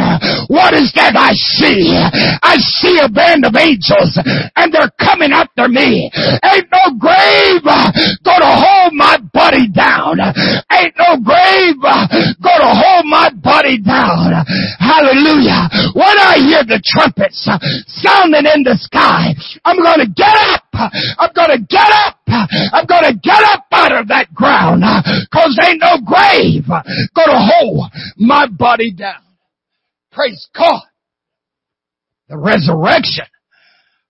[0.47, 1.91] What is that I see?
[1.91, 4.17] I see a band of angels
[4.55, 6.09] and they're coming after me.
[6.43, 7.63] Ain't no grave
[8.23, 10.19] gonna hold my body down.
[10.71, 14.33] Ain't no grave gonna hold my body down.
[14.79, 15.69] Hallelujah.
[15.93, 17.47] When I hear the trumpets
[17.87, 20.65] sounding in the sky, I'm gonna get up.
[21.19, 22.19] I'm gonna get up.
[22.27, 24.83] I'm gonna get up out of that ground
[25.31, 25.74] cause ain't
[26.67, 26.83] grave
[27.15, 29.21] to hold my body down.
[30.11, 30.83] Praise God.
[32.29, 33.25] The resurrection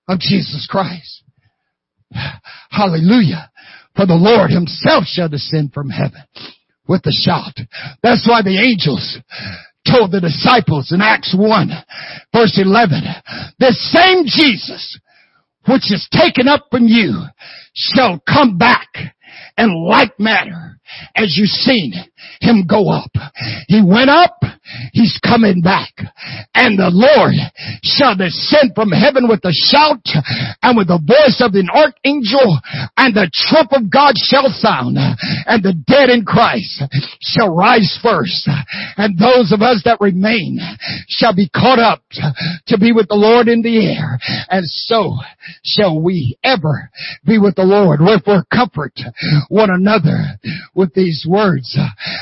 [0.08, 1.24] of Jesus Christ.
[2.70, 3.52] Hallelujah.
[3.96, 6.24] For the Lord himself shall descend from heaven
[6.88, 7.58] with a shout.
[8.04, 9.18] That's why the angels
[9.90, 11.70] told the disciples in Acts 1
[12.34, 13.02] verse 11,
[13.60, 15.00] this same Jesus
[15.68, 17.24] which is taken up from you
[17.74, 18.88] shall come back
[19.58, 20.80] in like manner
[21.16, 21.94] as you've seen
[22.42, 23.12] him go up.
[23.68, 24.42] He went up,
[24.92, 25.94] he's coming back.
[26.54, 27.36] And the Lord
[27.84, 30.06] shall descend from heaven with a shout
[30.62, 32.60] and with the voice of an archangel
[32.98, 36.84] and the trump of God shall sound and the dead in Christ
[37.22, 38.48] shall rise first.
[38.98, 40.60] And those of us that remain
[41.08, 42.04] shall be caught up
[42.68, 44.20] to be with the Lord in the air.
[44.50, 45.18] And so
[45.64, 46.90] shall we ever
[47.26, 48.00] be with the Lord.
[48.02, 48.94] Wherefore comfort
[49.50, 50.40] one another
[50.74, 51.78] with these words.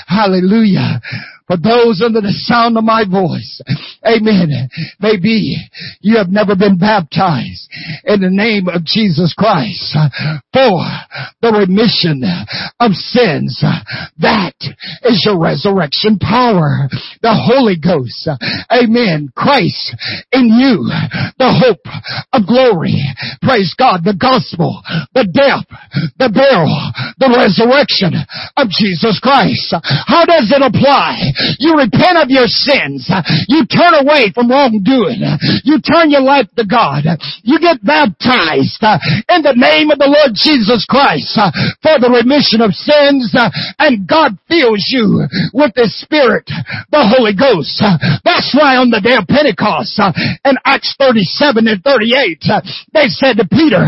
[0.08, 1.02] Hallelujah.
[1.48, 3.62] For those under the sound of my voice,
[4.06, 4.70] amen,
[5.00, 5.58] maybe
[6.00, 7.68] you have never been baptized
[8.06, 9.98] in the name of Jesus Christ
[10.54, 10.80] for
[11.42, 12.24] the remission
[12.80, 13.60] of sins.
[14.20, 14.56] That
[15.04, 16.88] is your resurrection power.
[17.22, 18.30] The Holy Ghost,
[18.72, 19.96] amen, Christ
[20.32, 20.88] in you,
[21.38, 21.84] the hope
[22.32, 23.04] of glory.
[23.42, 24.80] Praise God, the gospel,
[25.14, 25.68] the death,
[26.18, 26.72] the burial,
[27.20, 28.16] the resurrection
[28.56, 29.76] of Jesus Christ.
[30.08, 31.33] How does it apply?
[31.60, 33.10] You repent of your sins.
[33.48, 35.22] You turn away from wrongdoing.
[35.64, 37.06] You turn your life to God.
[37.44, 38.98] You get baptized uh,
[39.30, 43.50] in the name of the Lord Jesus Christ uh, for the remission of sins uh,
[43.80, 46.48] and God fills you with the Spirit,
[46.92, 47.80] the Holy Ghost.
[48.24, 50.00] That's why on the day of Pentecost
[50.46, 52.44] in Acts 37 and 38,
[52.94, 53.82] they said to Peter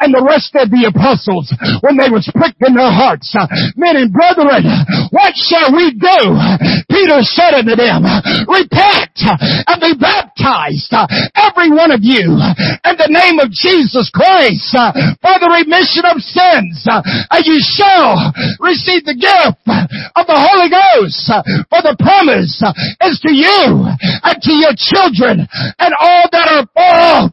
[0.00, 3.32] and the rest of the apostles when they was pricked in their hearts,
[3.76, 4.64] men and brethren,
[5.10, 6.20] what shall we do?
[6.92, 8.04] Peter said unto them,
[8.44, 10.92] repent and be baptized,
[11.32, 12.36] every one of you,
[12.84, 14.76] in the name of Jesus Christ,
[15.24, 18.28] for the remission of sins, and you shall
[18.60, 19.64] receive the gift
[20.12, 21.32] of the Holy Ghost,
[21.72, 22.60] for the promise
[23.08, 25.48] is to you and to your children
[25.80, 27.32] and all that are far off,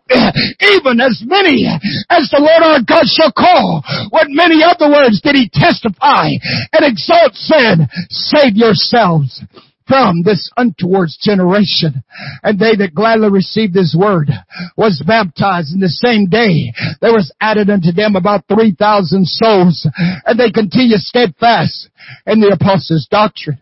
[0.63, 1.67] even as many
[2.07, 3.83] as the Lord our God shall call.
[4.09, 6.31] What many other words did he testify
[6.71, 9.41] and exalt saying, save yourselves
[9.89, 12.03] from this untoward generation.
[12.43, 14.29] And they that gladly received his word
[14.77, 16.71] was baptized in the same day.
[17.01, 19.89] There was added unto them about 3,000 souls
[20.25, 21.89] and they continued steadfast
[22.27, 23.61] in the apostles' doctrine,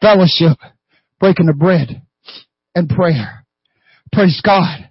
[0.00, 0.56] fellowship,
[1.18, 2.00] breaking of bread,
[2.74, 3.44] and prayer.
[4.12, 4.88] Praise God.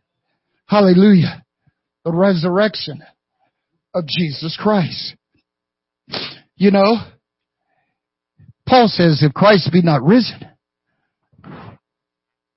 [0.68, 1.44] Hallelujah.
[2.04, 3.02] The resurrection
[3.94, 5.16] of Jesus Christ.
[6.58, 6.98] You know,
[8.68, 10.46] Paul says, if Christ be not risen,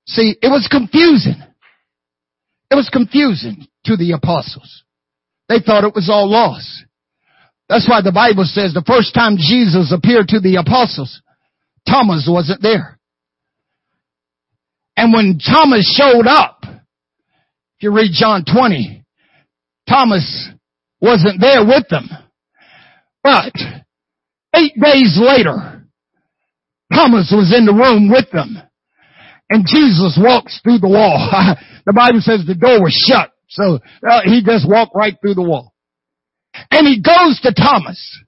[0.07, 1.35] See, it was confusing.
[2.71, 4.83] It was confusing to the apostles.
[5.49, 6.85] They thought it was all lost.
[7.69, 11.21] That's why the Bible says the first time Jesus appeared to the apostles,
[11.87, 12.97] Thomas wasn't there.
[14.95, 19.03] And when Thomas showed up, if you read John 20,
[19.87, 20.49] Thomas
[20.99, 22.09] wasn't there with them.
[23.23, 23.53] But
[24.55, 25.85] eight days later,
[26.91, 28.61] Thomas was in the room with them.
[29.49, 31.17] And Jesus walks through the wall.
[31.85, 35.43] the Bible says the door was shut So uh, he just walked right through the
[35.43, 35.73] wall.
[36.71, 38.19] And he goes to Thomas.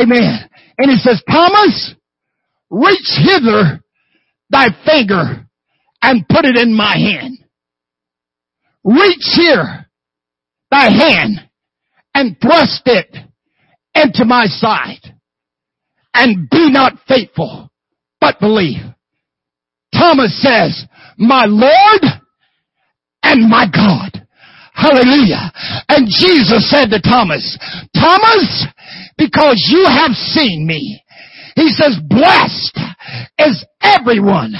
[0.00, 0.50] Amen.
[0.78, 1.94] And he says, Thomas,
[2.68, 3.82] reach hither
[4.50, 5.46] thy finger
[6.02, 7.38] and put it in my hand.
[8.84, 9.88] Reach here
[10.70, 11.48] thy hand
[12.14, 13.16] and thrust it
[13.94, 15.14] into my side
[16.12, 17.70] and be not faithful,
[18.20, 18.82] but believe.
[19.98, 20.86] Thomas says,
[21.18, 22.02] my Lord
[23.22, 24.26] and my God.
[24.74, 25.50] Hallelujah.
[25.88, 27.58] And Jesus said to Thomas,
[27.94, 28.66] Thomas,
[29.16, 31.02] because you have seen me,
[31.56, 32.78] he says, blessed
[33.38, 34.52] is everyone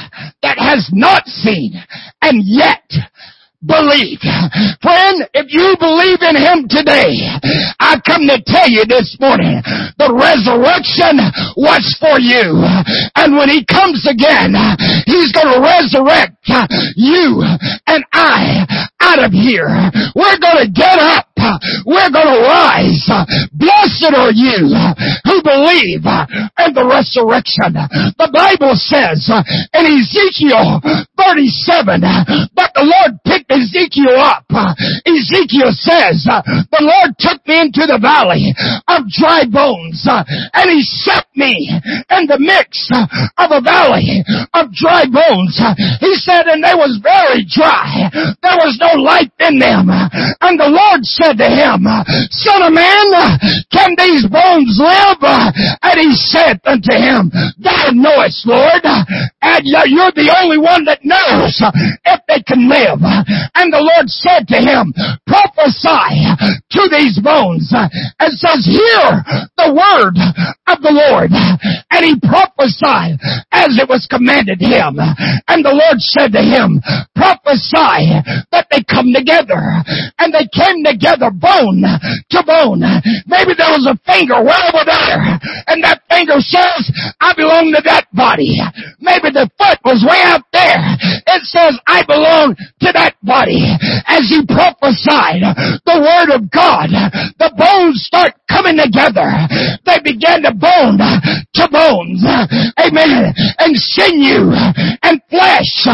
[0.43, 1.75] that has not seen
[2.23, 2.91] and yet
[3.67, 4.23] believe.
[4.81, 7.19] Friend, if you believe in Him today,
[7.83, 9.61] I come to tell you this morning,
[9.99, 11.19] the resurrection
[11.59, 12.63] was for you.
[13.19, 14.55] And when He comes again,
[15.07, 16.47] He's gonna resurrect
[16.97, 17.43] you
[17.87, 18.67] and I
[19.01, 19.69] out of here.
[20.15, 21.26] We're gonna get up.
[21.87, 23.07] We're gonna rise.
[23.53, 24.73] Blessed are you
[25.25, 27.75] who believe in the resurrection.
[28.19, 29.27] The Bible says
[29.75, 30.81] in Ezekiel
[31.17, 32.01] 37,
[32.55, 34.47] but the Lord picked Ezekiel up.
[35.07, 38.53] Ezekiel says, the Lord took me into the valley
[38.89, 41.71] of dry bones and he set me
[42.11, 42.89] in the mix
[43.39, 44.25] of a valley
[44.55, 45.57] of dry bones.
[46.01, 48.11] He said, and they was very dry.
[48.43, 49.89] There was no life in them.
[49.89, 51.87] And the Lord said to him,
[52.31, 53.07] son of man,
[53.73, 55.21] can these bones live?
[55.83, 61.55] And he said unto him, thou knowest, Lord, and you're the only one that knows
[62.05, 63.01] if they can live.
[63.55, 64.93] And the Lord said to him,
[65.27, 66.27] prophesy
[66.77, 69.23] to these bones and says, hear
[69.57, 70.17] the word
[70.67, 71.31] of the Lord.
[71.91, 73.19] And he prophesied
[73.53, 74.99] as it was commanded him.
[75.49, 76.83] And the Lord said to him,
[77.15, 78.21] prophesy
[78.53, 79.61] that they come together.
[80.19, 82.83] And they came together bone to bone.
[83.27, 85.39] Maybe there was a finger way over there.
[85.67, 88.59] And that finger says, I belong to that body.
[89.01, 90.83] Maybe the foot was way out there.
[91.27, 93.63] It says, I belong to that body.
[94.07, 95.43] As you prophesied
[95.85, 96.91] the word of God,
[97.39, 99.29] the bones start coming together.
[99.85, 102.23] They begin to bone to bones.
[102.79, 103.35] Amen.
[103.59, 104.53] And sinew
[105.03, 105.87] and flesh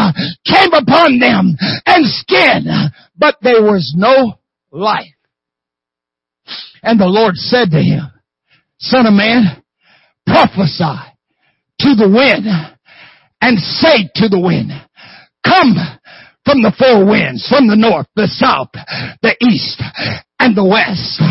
[0.45, 1.55] came upon them
[1.85, 2.65] and skin,
[3.17, 4.39] but there was no
[4.71, 5.12] life.
[6.81, 8.11] And the Lord said to him,
[8.79, 9.63] son of man,
[10.25, 10.99] prophesy
[11.79, 12.45] to the wind
[13.41, 14.71] and say to the wind,
[15.45, 15.75] come
[16.45, 18.69] from the four winds, from the north, the south,
[19.21, 19.81] the east,
[20.39, 21.21] and the west,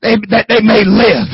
[0.00, 1.28] they, that they may live.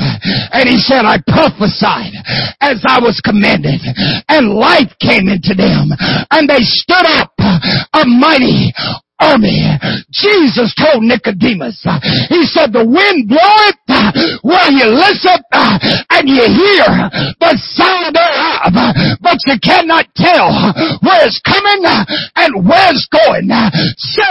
[0.51, 2.13] And he said, I prophesied
[2.59, 3.79] as I was commanded,
[4.27, 5.93] and life came into them,
[6.31, 8.73] and they stood up a mighty
[9.19, 9.63] army.
[10.11, 11.79] Jesus told Nicodemus,
[12.27, 13.79] he said, the wind bloweth
[14.43, 15.39] where you listen
[16.11, 16.87] and you hear
[17.39, 18.73] the sound thereof,
[19.21, 20.51] but you cannot tell
[20.99, 21.87] where it's coming
[22.35, 23.47] and where it's going.
[23.95, 24.27] So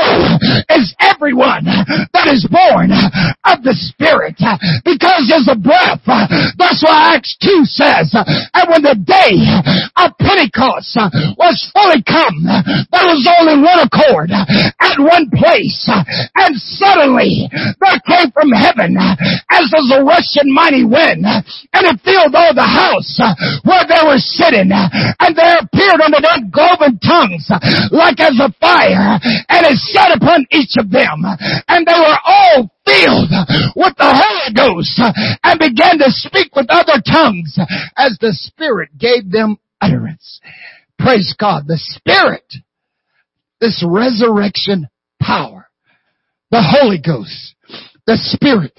[0.76, 1.64] is everyone
[2.12, 4.38] that is born of the Spirit
[4.86, 6.00] because there's a breath.
[6.06, 9.36] That's why Acts 2 says, and when the day
[9.98, 10.96] of Pentecost
[11.36, 12.46] was fully come,
[12.88, 15.84] there was only one accord at one place.
[16.36, 22.34] And suddenly there came from heaven as was a rushing mighty wind and it filled
[22.34, 23.16] all the house
[23.64, 27.48] where they were sitting and there appeared unto them golden tongues
[27.90, 29.18] like as a fire
[29.48, 31.24] and it set upon each of them
[31.68, 33.30] and they were all filled
[33.76, 35.00] with the Holy Ghost
[35.42, 37.58] and began to speak with other tongues
[37.96, 40.40] as the Spirit gave them utterance.
[40.98, 41.66] Praise God.
[41.66, 42.44] The Spirit
[43.62, 44.88] this resurrection
[45.22, 45.68] power.
[46.50, 47.54] The Holy Ghost.
[48.06, 48.76] The Spirit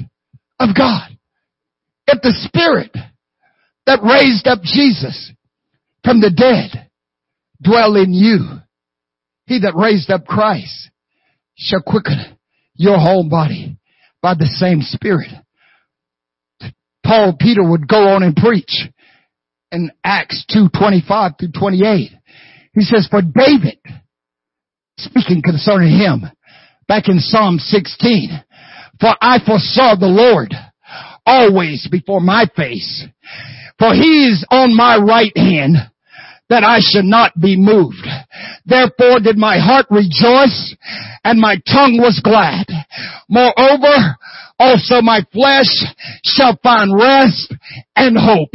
[0.60, 1.18] of God.
[2.06, 2.96] If the Spirit
[3.86, 5.32] that raised up Jesus
[6.04, 6.90] from the dead
[7.62, 8.60] dwell in you,
[9.46, 10.90] he that raised up Christ
[11.56, 12.38] shall quicken
[12.76, 13.78] your whole body
[14.22, 15.30] by the same Spirit.
[17.06, 18.88] Paul Peter would go on and preach
[19.72, 22.12] in Acts 2, 25 through 28.
[22.74, 23.80] He says, for David
[24.98, 26.24] speaking concerning him
[26.88, 28.30] back in Psalm 16.
[29.00, 30.54] For I foresaw the Lord
[31.26, 33.06] always before my face.
[33.80, 35.76] For he is on my right hand
[36.54, 38.06] that I should not be moved.
[38.64, 40.78] Therefore did my heart rejoice
[41.26, 42.70] and my tongue was glad.
[43.28, 44.22] Moreover,
[44.60, 45.74] also my flesh
[46.22, 47.58] shall find rest
[47.96, 48.54] and hope.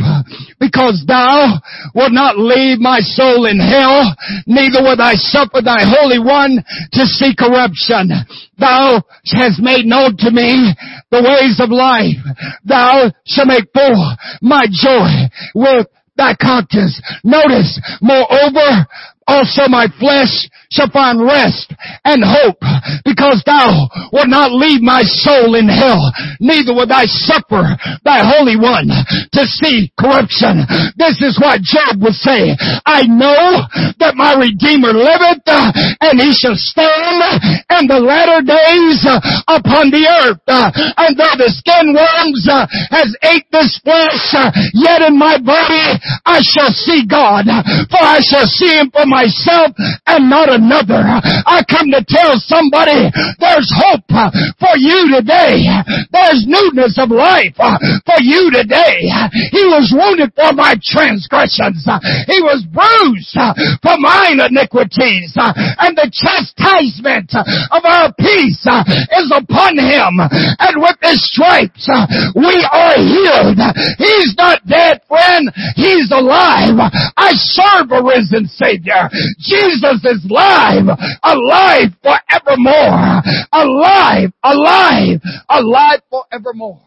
[0.62, 1.58] Because thou
[1.92, 4.14] wilt not leave my soul in hell,
[4.46, 8.14] neither will I suffer thy Holy One to see corruption.
[8.62, 9.02] Thou
[9.34, 10.70] hast made known to me
[11.10, 12.22] the ways of life.
[12.64, 15.88] Thou shalt make full my joy with
[16.18, 17.00] thy conscience.
[17.24, 18.84] Notice, moreover,
[19.26, 21.72] also my flesh shall find rest
[22.04, 22.60] and hope
[23.04, 28.56] because thou wilt not leave my soul in hell, neither will I suffer thy Holy
[28.56, 28.92] One
[29.32, 30.64] to see corruption.
[31.00, 32.52] This is what Job would say.
[32.84, 33.64] I know
[33.96, 39.00] that my Redeemer liveth and he shall stand in the latter days
[39.48, 40.44] upon the earth.
[40.48, 42.44] And though the skin worms
[42.92, 44.36] has ate this flesh,
[44.76, 45.96] yet in my body
[46.28, 47.48] I shall see God,
[47.88, 49.72] for I shall see him for myself
[50.06, 50.98] and not another.
[51.46, 54.10] I come to tell somebody there's hope
[54.58, 55.70] for you today.
[56.10, 59.06] There's newness of life for you today.
[59.54, 61.86] He was wounded for my transgressions.
[62.26, 63.38] He was bruised
[63.80, 65.34] for mine iniquities.
[65.38, 70.18] And the chastisement of our peace is upon him.
[70.58, 71.86] And with his stripes
[72.34, 73.60] we are healed.
[73.98, 75.50] He's not dead, friend.
[75.76, 76.78] He's alive.
[77.16, 79.08] I serve a risen Savior.
[79.38, 83.22] Jesus is alive alive, alive forevermore.
[83.52, 86.82] Alive, alive, alive forevermore.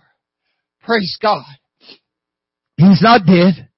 [0.82, 1.46] Praise God.
[2.78, 3.70] He's not dead.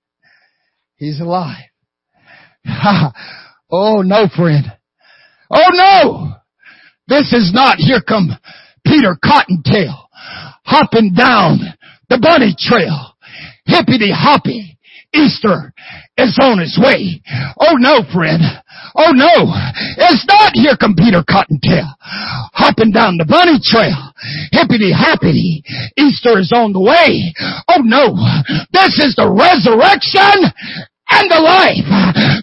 [0.96, 1.66] He's alive.
[3.72, 4.72] oh no, friend.
[5.52, 6.34] Oh no!
[7.08, 8.30] This is not, here come
[8.86, 10.10] Peter Cottontail
[10.64, 11.60] hopping down
[12.10, 13.16] the bunny trail.
[13.66, 14.78] Hippity hoppy.
[15.14, 15.74] Easter
[16.18, 17.22] is on its way.
[17.60, 18.42] Oh no, friend.
[18.96, 19.50] Oh no,
[19.98, 21.90] it's not here come Peter Cottontail
[22.54, 24.14] hopping down the bunny trail.
[24.52, 25.64] Hippity hoppity,
[25.98, 27.34] Easter is on the way.
[27.68, 28.14] Oh no,
[28.72, 30.54] this is the resurrection
[31.10, 31.88] and the life.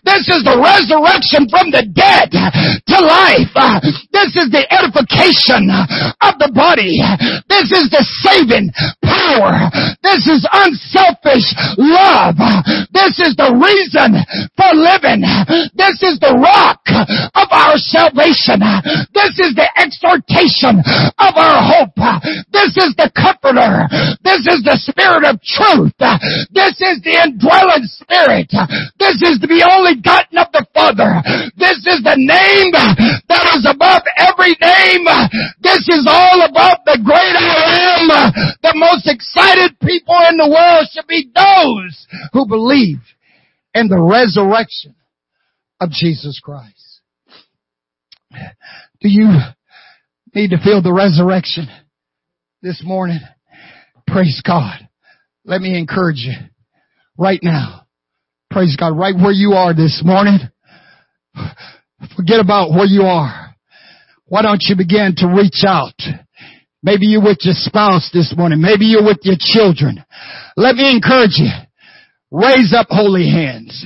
[0.04, 3.52] This is the resurrection from the dead to life.
[4.10, 5.70] This is the edification
[6.20, 7.00] of the body.
[7.48, 8.72] This is the saving
[9.04, 9.70] power.
[10.02, 11.46] This is unselfish
[11.78, 12.36] love.
[12.92, 14.18] This is the reason
[14.56, 15.22] for living.
[15.76, 16.82] This is the rock
[17.36, 18.60] of our salvation.
[19.14, 20.80] This is the exhortation
[21.18, 21.96] of our hope.
[22.50, 23.86] This is the comforter.
[24.40, 25.92] This is the spirit of truth.
[26.48, 28.48] This is the indwelling spirit.
[28.96, 31.20] This is the only gotten of the Father.
[31.60, 35.04] This is the name that is above every name.
[35.60, 38.08] This is all about the great I am.
[38.64, 43.04] The most excited people in the world should be those who believe
[43.74, 44.96] in the resurrection
[45.80, 47.02] of Jesus Christ.
[49.00, 49.36] Do you
[50.34, 51.68] need to feel the resurrection
[52.62, 53.20] this morning?
[54.12, 54.88] Praise God.
[55.44, 56.32] Let me encourage you
[57.16, 57.86] right now.
[58.50, 58.98] Praise God.
[58.98, 60.38] Right where you are this morning.
[62.16, 63.54] Forget about where you are.
[64.26, 65.94] Why don't you begin to reach out?
[66.82, 68.60] Maybe you're with your spouse this morning.
[68.60, 70.02] Maybe you're with your children.
[70.56, 71.50] Let me encourage you.
[72.32, 73.84] Raise up holy hands.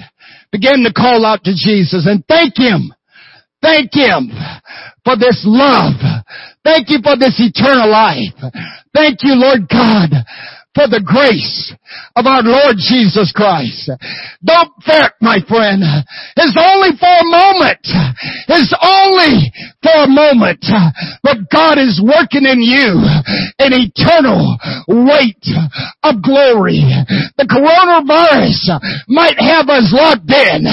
[0.53, 2.95] Begin to call out to Jesus and thank Him.
[3.61, 4.31] Thank Him
[5.05, 6.14] for this love.
[6.65, 8.35] Thank you for this eternal life.
[8.95, 10.11] Thank you, Lord God,
[10.75, 11.75] for the grace
[12.17, 13.91] of our Lord Jesus Christ.
[14.45, 15.83] Don't fret, my friend.
[16.37, 17.85] It's only for a moment.
[18.49, 20.65] It's only for a moment.
[21.23, 23.03] But God is working in you
[23.59, 24.57] an eternal
[24.89, 25.45] weight
[26.03, 26.83] of glory.
[27.37, 28.79] The coronavirus
[29.09, 30.65] might have us locked in,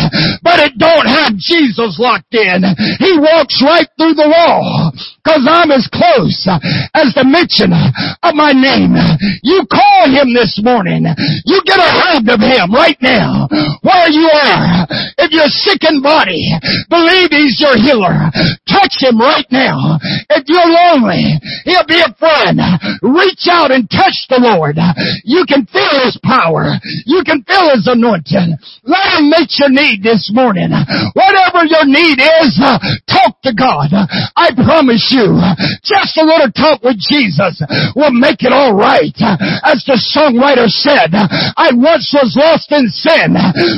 [0.44, 2.64] but it don't have Jesus locked in.
[3.00, 4.92] He walks right through the wall.
[5.26, 6.48] Cause I'm as close
[6.94, 8.98] as the mention of my name.
[9.44, 11.06] You call him this morning.
[11.46, 13.48] You get a hold of him right now.
[13.82, 14.88] Where you are.
[15.18, 16.44] If you're sick in body,
[16.90, 18.30] believe he's your healer.
[18.68, 19.98] Touch him right now.
[20.30, 22.60] If you're lonely, he'll be a friend.
[23.02, 24.78] Reach out and touch the Lord.
[25.24, 26.76] You can feel his power.
[27.06, 28.58] You can feel his anointing.
[28.84, 30.72] Let him meet your need this morning.
[31.14, 33.94] Whatever your need is, uh, talk to God.
[34.36, 35.40] I promise you,
[35.84, 37.62] just a little talk with Jesus
[37.96, 39.16] will make it all right.
[39.64, 43.36] As the songwriter said, I once was lost in sin,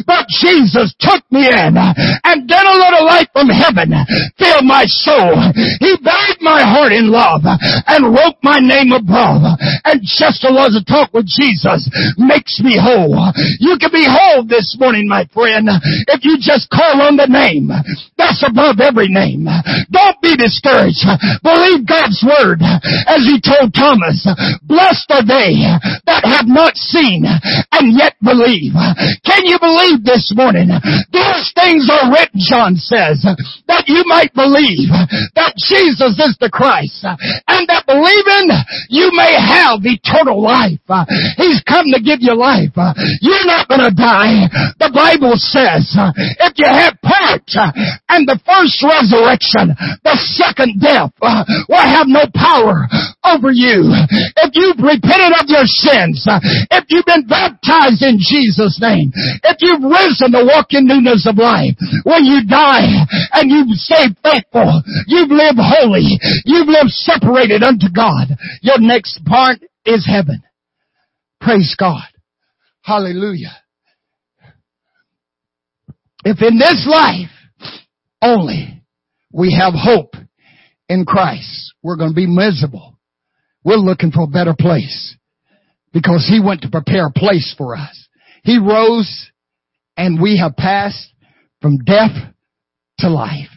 [0.07, 3.93] but Jesus took me in and then a little light from heaven
[4.37, 5.35] filled my soul.
[5.79, 9.41] He bathed my heart in love and wrote my name above.
[9.87, 11.89] And just a little talk with Jesus
[12.19, 13.17] makes me whole.
[13.59, 15.67] You can be whole this morning, my friend,
[16.11, 17.71] if you just call on the name
[18.17, 19.47] that's above every name.
[19.89, 21.03] Don't be discouraged.
[21.41, 24.27] Believe believe God's word as he told Thomas,
[24.63, 25.63] blessed are they
[26.05, 28.73] that have not seen and yet believe.
[29.23, 30.69] Can you believe this morning?
[31.11, 33.23] These things are written, John says,
[33.67, 34.91] that you might believe
[35.35, 37.15] that Jesus is the Christ uh,
[37.47, 38.47] and that believing
[38.89, 40.81] you may have eternal life.
[40.87, 41.05] Uh,
[41.37, 42.73] he's come to give you life.
[42.75, 44.47] Uh, you're not going to die.
[44.79, 45.89] The Bible says
[46.39, 47.45] if you have part
[48.09, 49.73] and the first resurrection,
[50.03, 52.87] the second death will have no power
[53.23, 53.89] over you.
[54.43, 56.25] If you've repented of your sins,
[56.71, 59.11] if you've been baptized in Jesus' name,
[59.43, 64.15] if you've risen to walk in newness of life, when you die and you've stayed
[64.21, 68.27] faithful, you've lived holy, you've lived separated unto God,
[68.61, 70.43] your next part is heaven.
[71.41, 72.03] Praise God.
[72.81, 73.55] Hallelujah.
[76.25, 77.29] If in this life
[78.21, 78.83] only
[79.31, 80.15] we have hope
[80.87, 82.97] in Christ, we're going to be miserable.
[83.63, 85.15] We're looking for a better place
[85.91, 88.07] because He went to prepare a place for us.
[88.43, 89.31] He rose
[89.97, 91.13] and we have passed
[91.61, 92.11] from death
[92.99, 93.49] to life.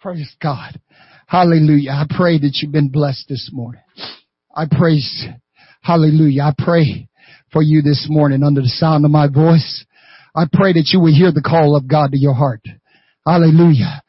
[0.00, 0.80] Praise God.
[1.26, 1.90] Hallelujah.
[1.90, 3.80] I pray that you've been blessed this morning.
[4.54, 5.26] I praise,
[5.80, 6.42] hallelujah.
[6.42, 7.08] I pray
[7.52, 9.84] for you this morning under the sound of my voice.
[10.34, 12.60] I pray that you will hear the call of God to your heart.
[13.26, 14.02] Hallelujah.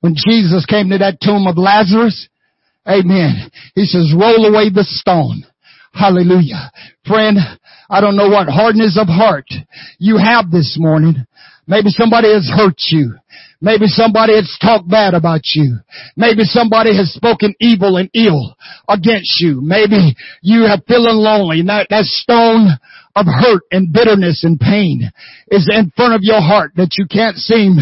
[0.00, 2.28] When Jesus came to that tomb of Lazarus,
[2.88, 5.44] amen, he says, roll away the stone.
[5.92, 6.72] Hallelujah.
[7.06, 7.38] Friend,
[7.90, 9.46] I don't know what hardness of heart
[9.98, 11.26] you have this morning.
[11.66, 13.14] Maybe somebody has hurt you.
[13.62, 15.78] Maybe somebody has talked bad about you.
[16.16, 18.56] Maybe somebody has spoken evil and ill
[18.88, 19.60] against you.
[19.62, 21.62] Maybe you have feeling lonely.
[21.62, 22.70] That, that stone
[23.14, 25.12] of hurt and bitterness and pain
[25.46, 27.76] is in front of your heart that you can't seem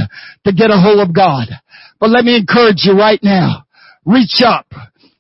[0.45, 1.49] to get a hold of God.
[1.99, 3.65] But let me encourage you right now.
[4.05, 4.67] Reach up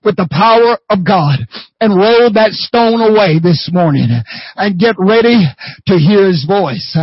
[0.04, 1.38] with the power of God
[1.80, 4.08] and roll that stone away this morning
[4.56, 5.44] and get ready
[5.86, 6.96] to hear His voice.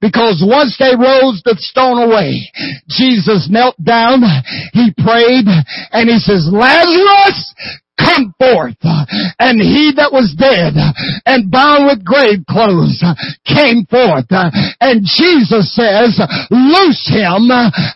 [0.00, 2.50] Because once they rolled the stone away,
[2.88, 4.22] Jesus knelt down,
[4.72, 5.48] He prayed,
[5.92, 7.54] and He says, Lazarus,
[7.98, 8.80] come forth.
[9.38, 10.74] And he that was dead
[11.26, 13.02] and bound with grave clothes
[13.44, 14.28] came forth.
[14.80, 16.16] And Jesus says,
[16.50, 17.48] loose him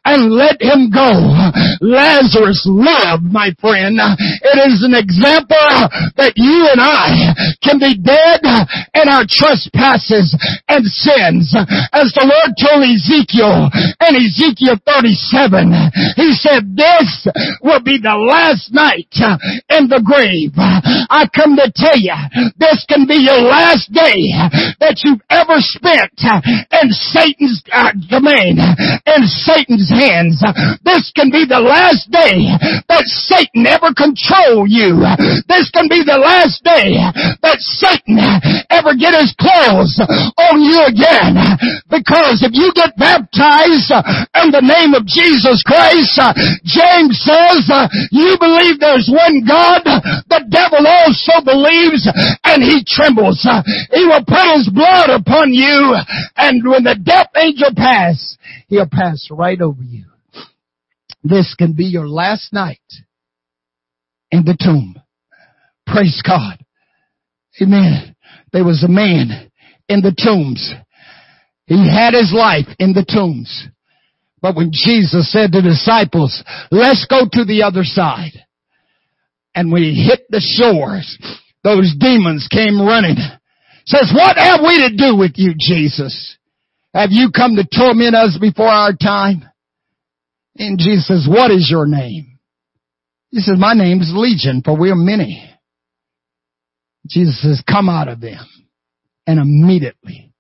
[0.04, 1.32] and let him go.
[1.80, 3.98] Lazarus lived, my friend.
[3.98, 5.68] It is an example
[6.16, 8.40] that you and I can be dead
[8.94, 10.32] in our trespasses
[10.68, 11.54] and sins.
[11.92, 13.70] As the Lord told Ezekiel
[14.06, 17.26] in Ezekiel 37, he said, this
[17.62, 19.10] will be the last night
[19.70, 20.52] in the grave.
[20.56, 22.14] I come to tell you,
[22.58, 24.32] this can be your last day
[24.80, 30.42] that you've ever spent in Satan's uh, domain, in Satan's hands.
[30.82, 32.50] This can be the last day
[32.88, 35.02] that Satan ever control you.
[35.48, 36.96] This can be the last day
[37.42, 38.18] that Satan
[38.70, 39.96] ever get his claws
[40.50, 41.36] on you again.
[41.90, 43.90] Because if you get baptized
[44.36, 46.18] in the name of Jesus Christ,
[46.66, 47.64] James says,
[48.12, 52.08] you believe there's one God, the devil also believes
[52.44, 53.46] and he trembles.
[53.92, 55.94] He will put his blood upon you
[56.36, 58.36] and when the death angel pass,
[58.68, 60.04] he'll pass right over you.
[61.22, 62.78] This can be your last night
[64.30, 64.96] in the tomb.
[65.86, 66.58] Praise God.
[67.60, 68.14] Amen.
[68.52, 69.50] There was a man
[69.88, 70.72] in the tombs.
[71.66, 73.68] He had his life in the tombs.
[74.40, 78.45] But when Jesus said to the disciples, let's go to the other side
[79.56, 81.18] and we hit the shores,
[81.64, 83.16] those demons came running.
[83.86, 86.36] Says, what have we to do with you, Jesus?
[86.94, 89.48] Have you come to torment us before our time?
[90.58, 92.38] And Jesus says, what is your name?
[93.30, 95.50] He says, my name is Legion, for we are many.
[97.08, 98.46] Jesus says, come out of them.
[99.26, 100.32] And immediately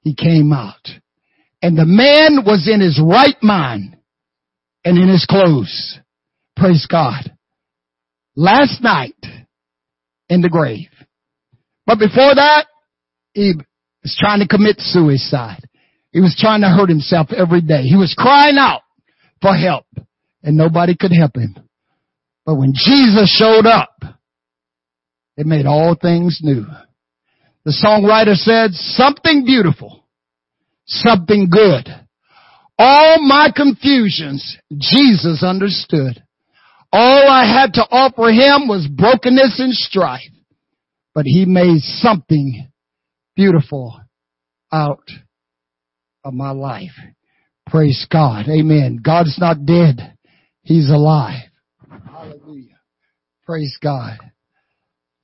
[0.00, 0.88] he came out.
[1.62, 3.96] And the man was in his right mind
[4.84, 5.98] and in his clothes.
[6.56, 7.33] Praise God
[8.36, 9.16] last night
[10.28, 10.88] in the grave.
[11.86, 12.66] But before that,
[13.32, 13.54] he
[14.02, 15.62] was trying to commit suicide.
[16.12, 17.82] He was trying to hurt himself every day.
[17.82, 18.82] He was crying out
[19.42, 19.86] for help
[20.42, 21.56] and nobody could help him.
[22.46, 23.96] But when Jesus showed up,
[25.36, 26.66] it made all things new.
[27.64, 30.04] The songwriter said, something beautiful,
[30.86, 31.88] something good.
[32.78, 36.23] All my confusions, Jesus understood.
[36.96, 40.30] All I had to offer him was brokenness and strife.
[41.12, 42.68] But he made something
[43.34, 44.00] beautiful
[44.72, 45.08] out
[46.22, 46.92] of my life.
[47.66, 48.46] Praise God.
[48.48, 49.00] Amen.
[49.02, 50.16] God's not dead.
[50.62, 51.42] He's alive.
[52.06, 52.78] Hallelujah.
[53.44, 54.18] Praise God.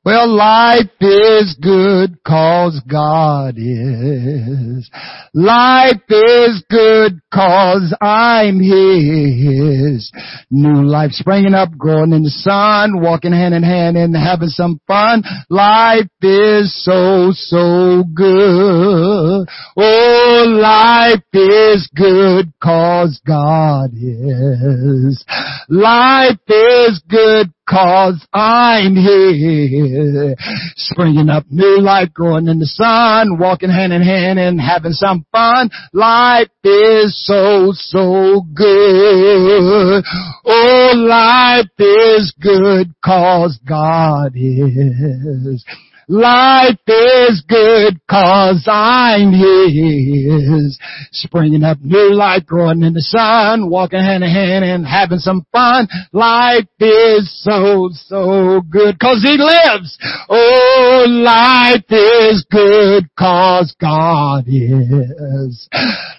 [0.03, 4.91] Well, life is good cause God is.
[5.35, 10.11] Life is good cause I'm His.
[10.51, 14.81] New life springing up, growing in the sun, walking hand in hand and having some
[14.87, 15.23] fun.
[15.51, 19.47] Life is so, so good.
[19.77, 25.27] Oh, life is good cause God is.
[25.69, 30.35] Life is good cause I'm here.
[30.77, 35.25] Springing up new life, growing in the sun, walking hand in hand and having some
[35.31, 35.71] fun.
[35.93, 40.05] Life is so, so good.
[40.45, 45.65] Oh, life is good cause God is.
[46.13, 50.77] Life is good cause I'm His.
[51.13, 55.47] Springing up new life, growing in the sun, walking hand in hand and having some
[55.53, 55.87] fun.
[56.13, 59.97] Life is so, so good cause He lives.
[60.29, 65.69] Oh, life is good cause God is.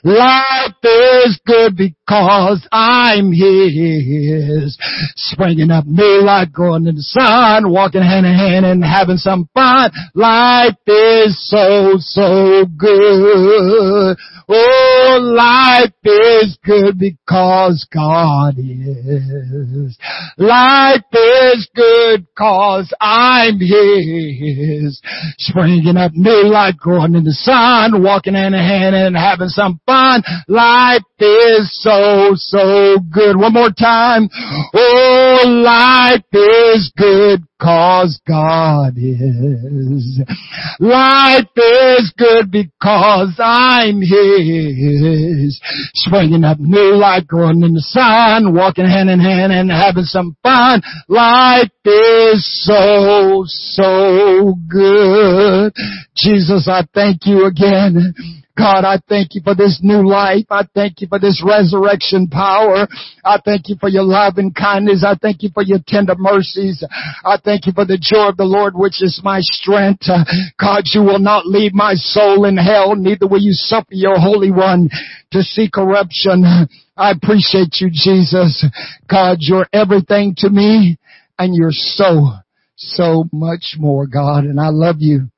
[0.05, 4.77] Life is good because I'm His.
[5.15, 9.49] Springing up new life, growing in the sun, walking hand in hand and having some
[9.53, 9.91] fun.
[10.13, 14.17] Life is so, so good.
[14.49, 19.97] Oh, life is good because God is.
[20.37, 25.01] Life is good cause I'm His.
[25.37, 29.79] Springing up new life, growing in the sun, walking hand in hand and having some
[29.85, 30.23] fun.
[30.47, 33.37] Life is so, Oh, so good.
[33.37, 34.27] One more time.
[34.73, 40.21] Oh, life is good cause God is.
[40.79, 45.61] Life is good because I'm His.
[45.93, 50.35] Springing up new life, growing in the sun, walking hand in hand and having some
[50.41, 50.81] fun.
[51.07, 55.71] Life is so, so good.
[56.15, 60.45] Jesus, I thank you again God, I thank you for this new life.
[60.49, 62.87] I thank you for this resurrection power.
[63.23, 65.05] I thank you for your love and kindness.
[65.07, 66.83] I thank you for your tender mercies.
[67.23, 70.07] I thank you for the joy of the Lord, which is my strength.
[70.59, 74.51] God, you will not leave my soul in hell, neither will you suffer your Holy
[74.51, 74.89] One
[75.31, 76.43] to see corruption.
[76.97, 78.65] I appreciate you, Jesus.
[79.09, 80.97] God, you're everything to me
[81.39, 82.33] and you're so,
[82.75, 85.29] so much more, God, and I love you.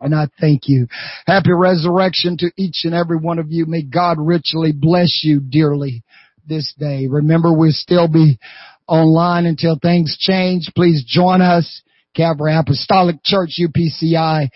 [0.00, 0.86] And I thank you.
[1.26, 3.66] Happy resurrection to each and every one of you.
[3.66, 6.02] May God richly bless you dearly
[6.46, 7.06] this day.
[7.08, 8.38] Remember, we'll still be
[8.88, 10.70] online until things change.
[10.74, 11.82] Please join us.
[12.14, 14.48] Calvary Apostolic Church, UPCI,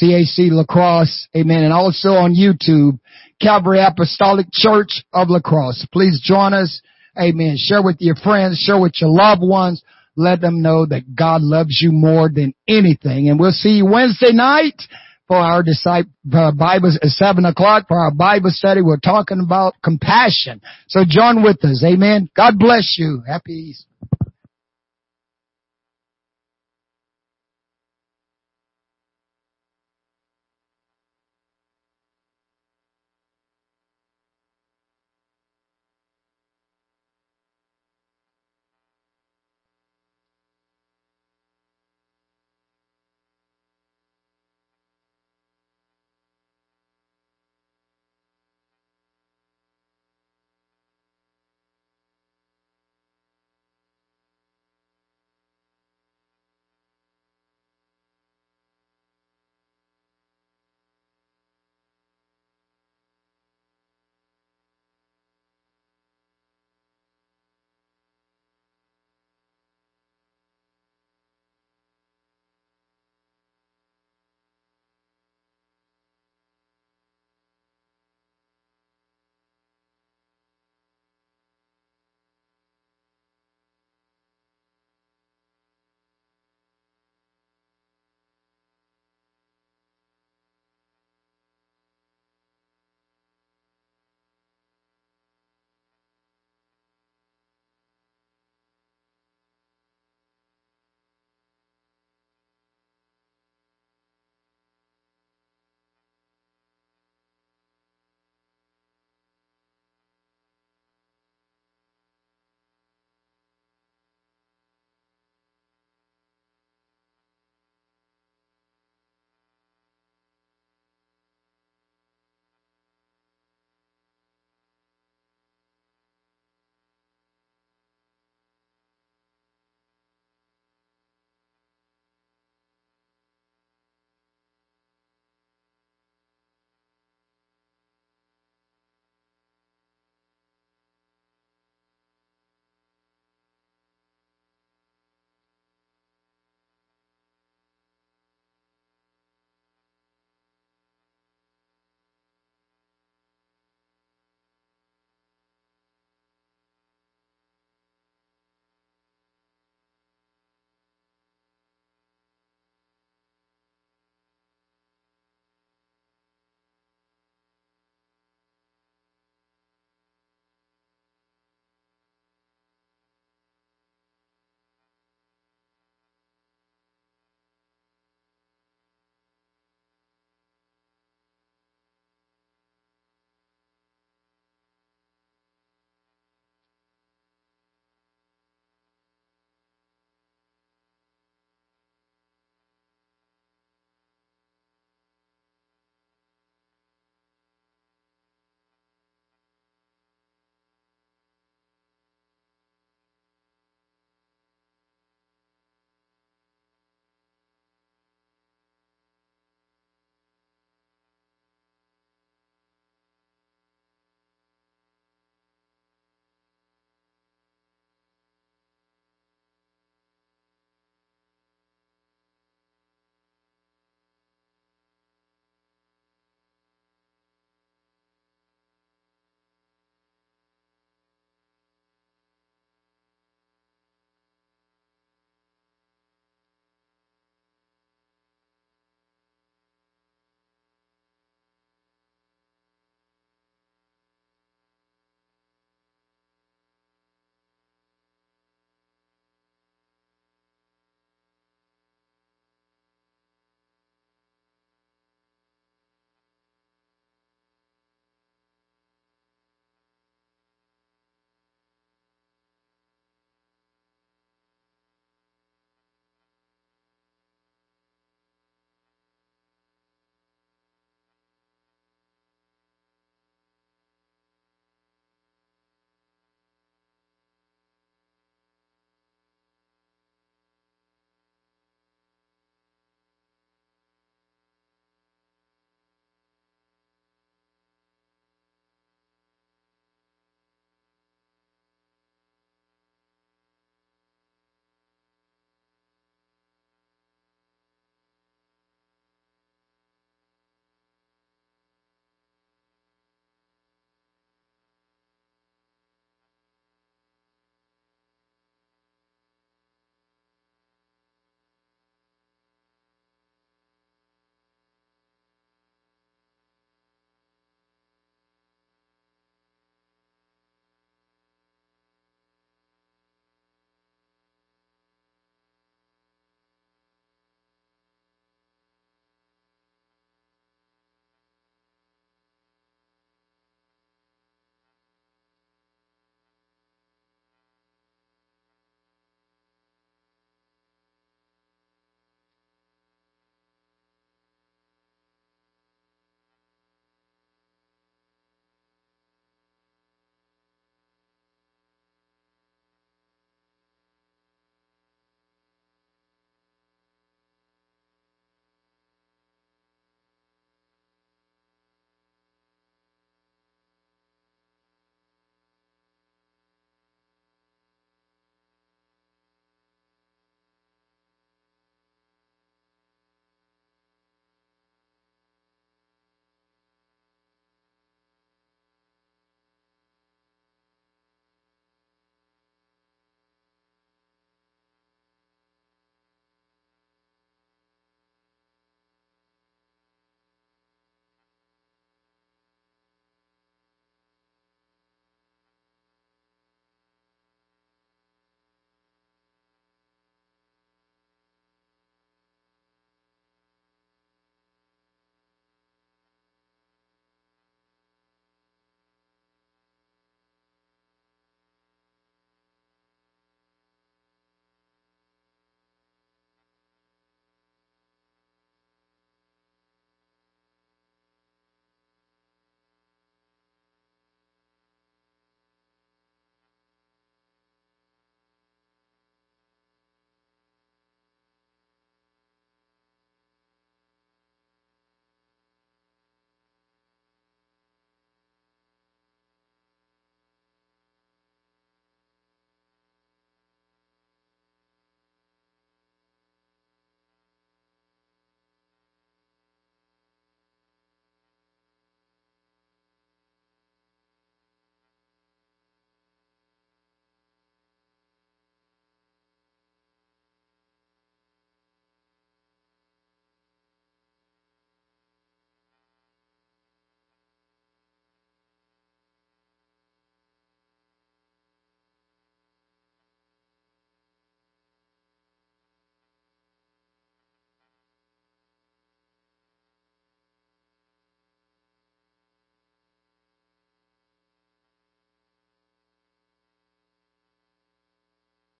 [0.00, 1.28] CAC La Crosse.
[1.36, 1.64] Amen.
[1.64, 2.98] And also on YouTube,
[3.40, 5.86] Calvary Apostolic Church of La Crosse.
[5.92, 6.80] Please join us.
[7.20, 7.56] Amen.
[7.56, 9.82] Share with your friends, share with your loved ones.
[10.16, 13.28] Let them know that God loves you more than anything.
[13.28, 14.80] And we'll see you Wednesday night
[15.26, 18.82] for our disciple uh, Bible at seven o'clock for our Bible study.
[18.82, 20.60] We're talking about compassion.
[20.88, 21.82] So join with us.
[21.84, 22.28] Amen.
[22.36, 23.22] God bless you.
[23.26, 23.93] Happy Easter.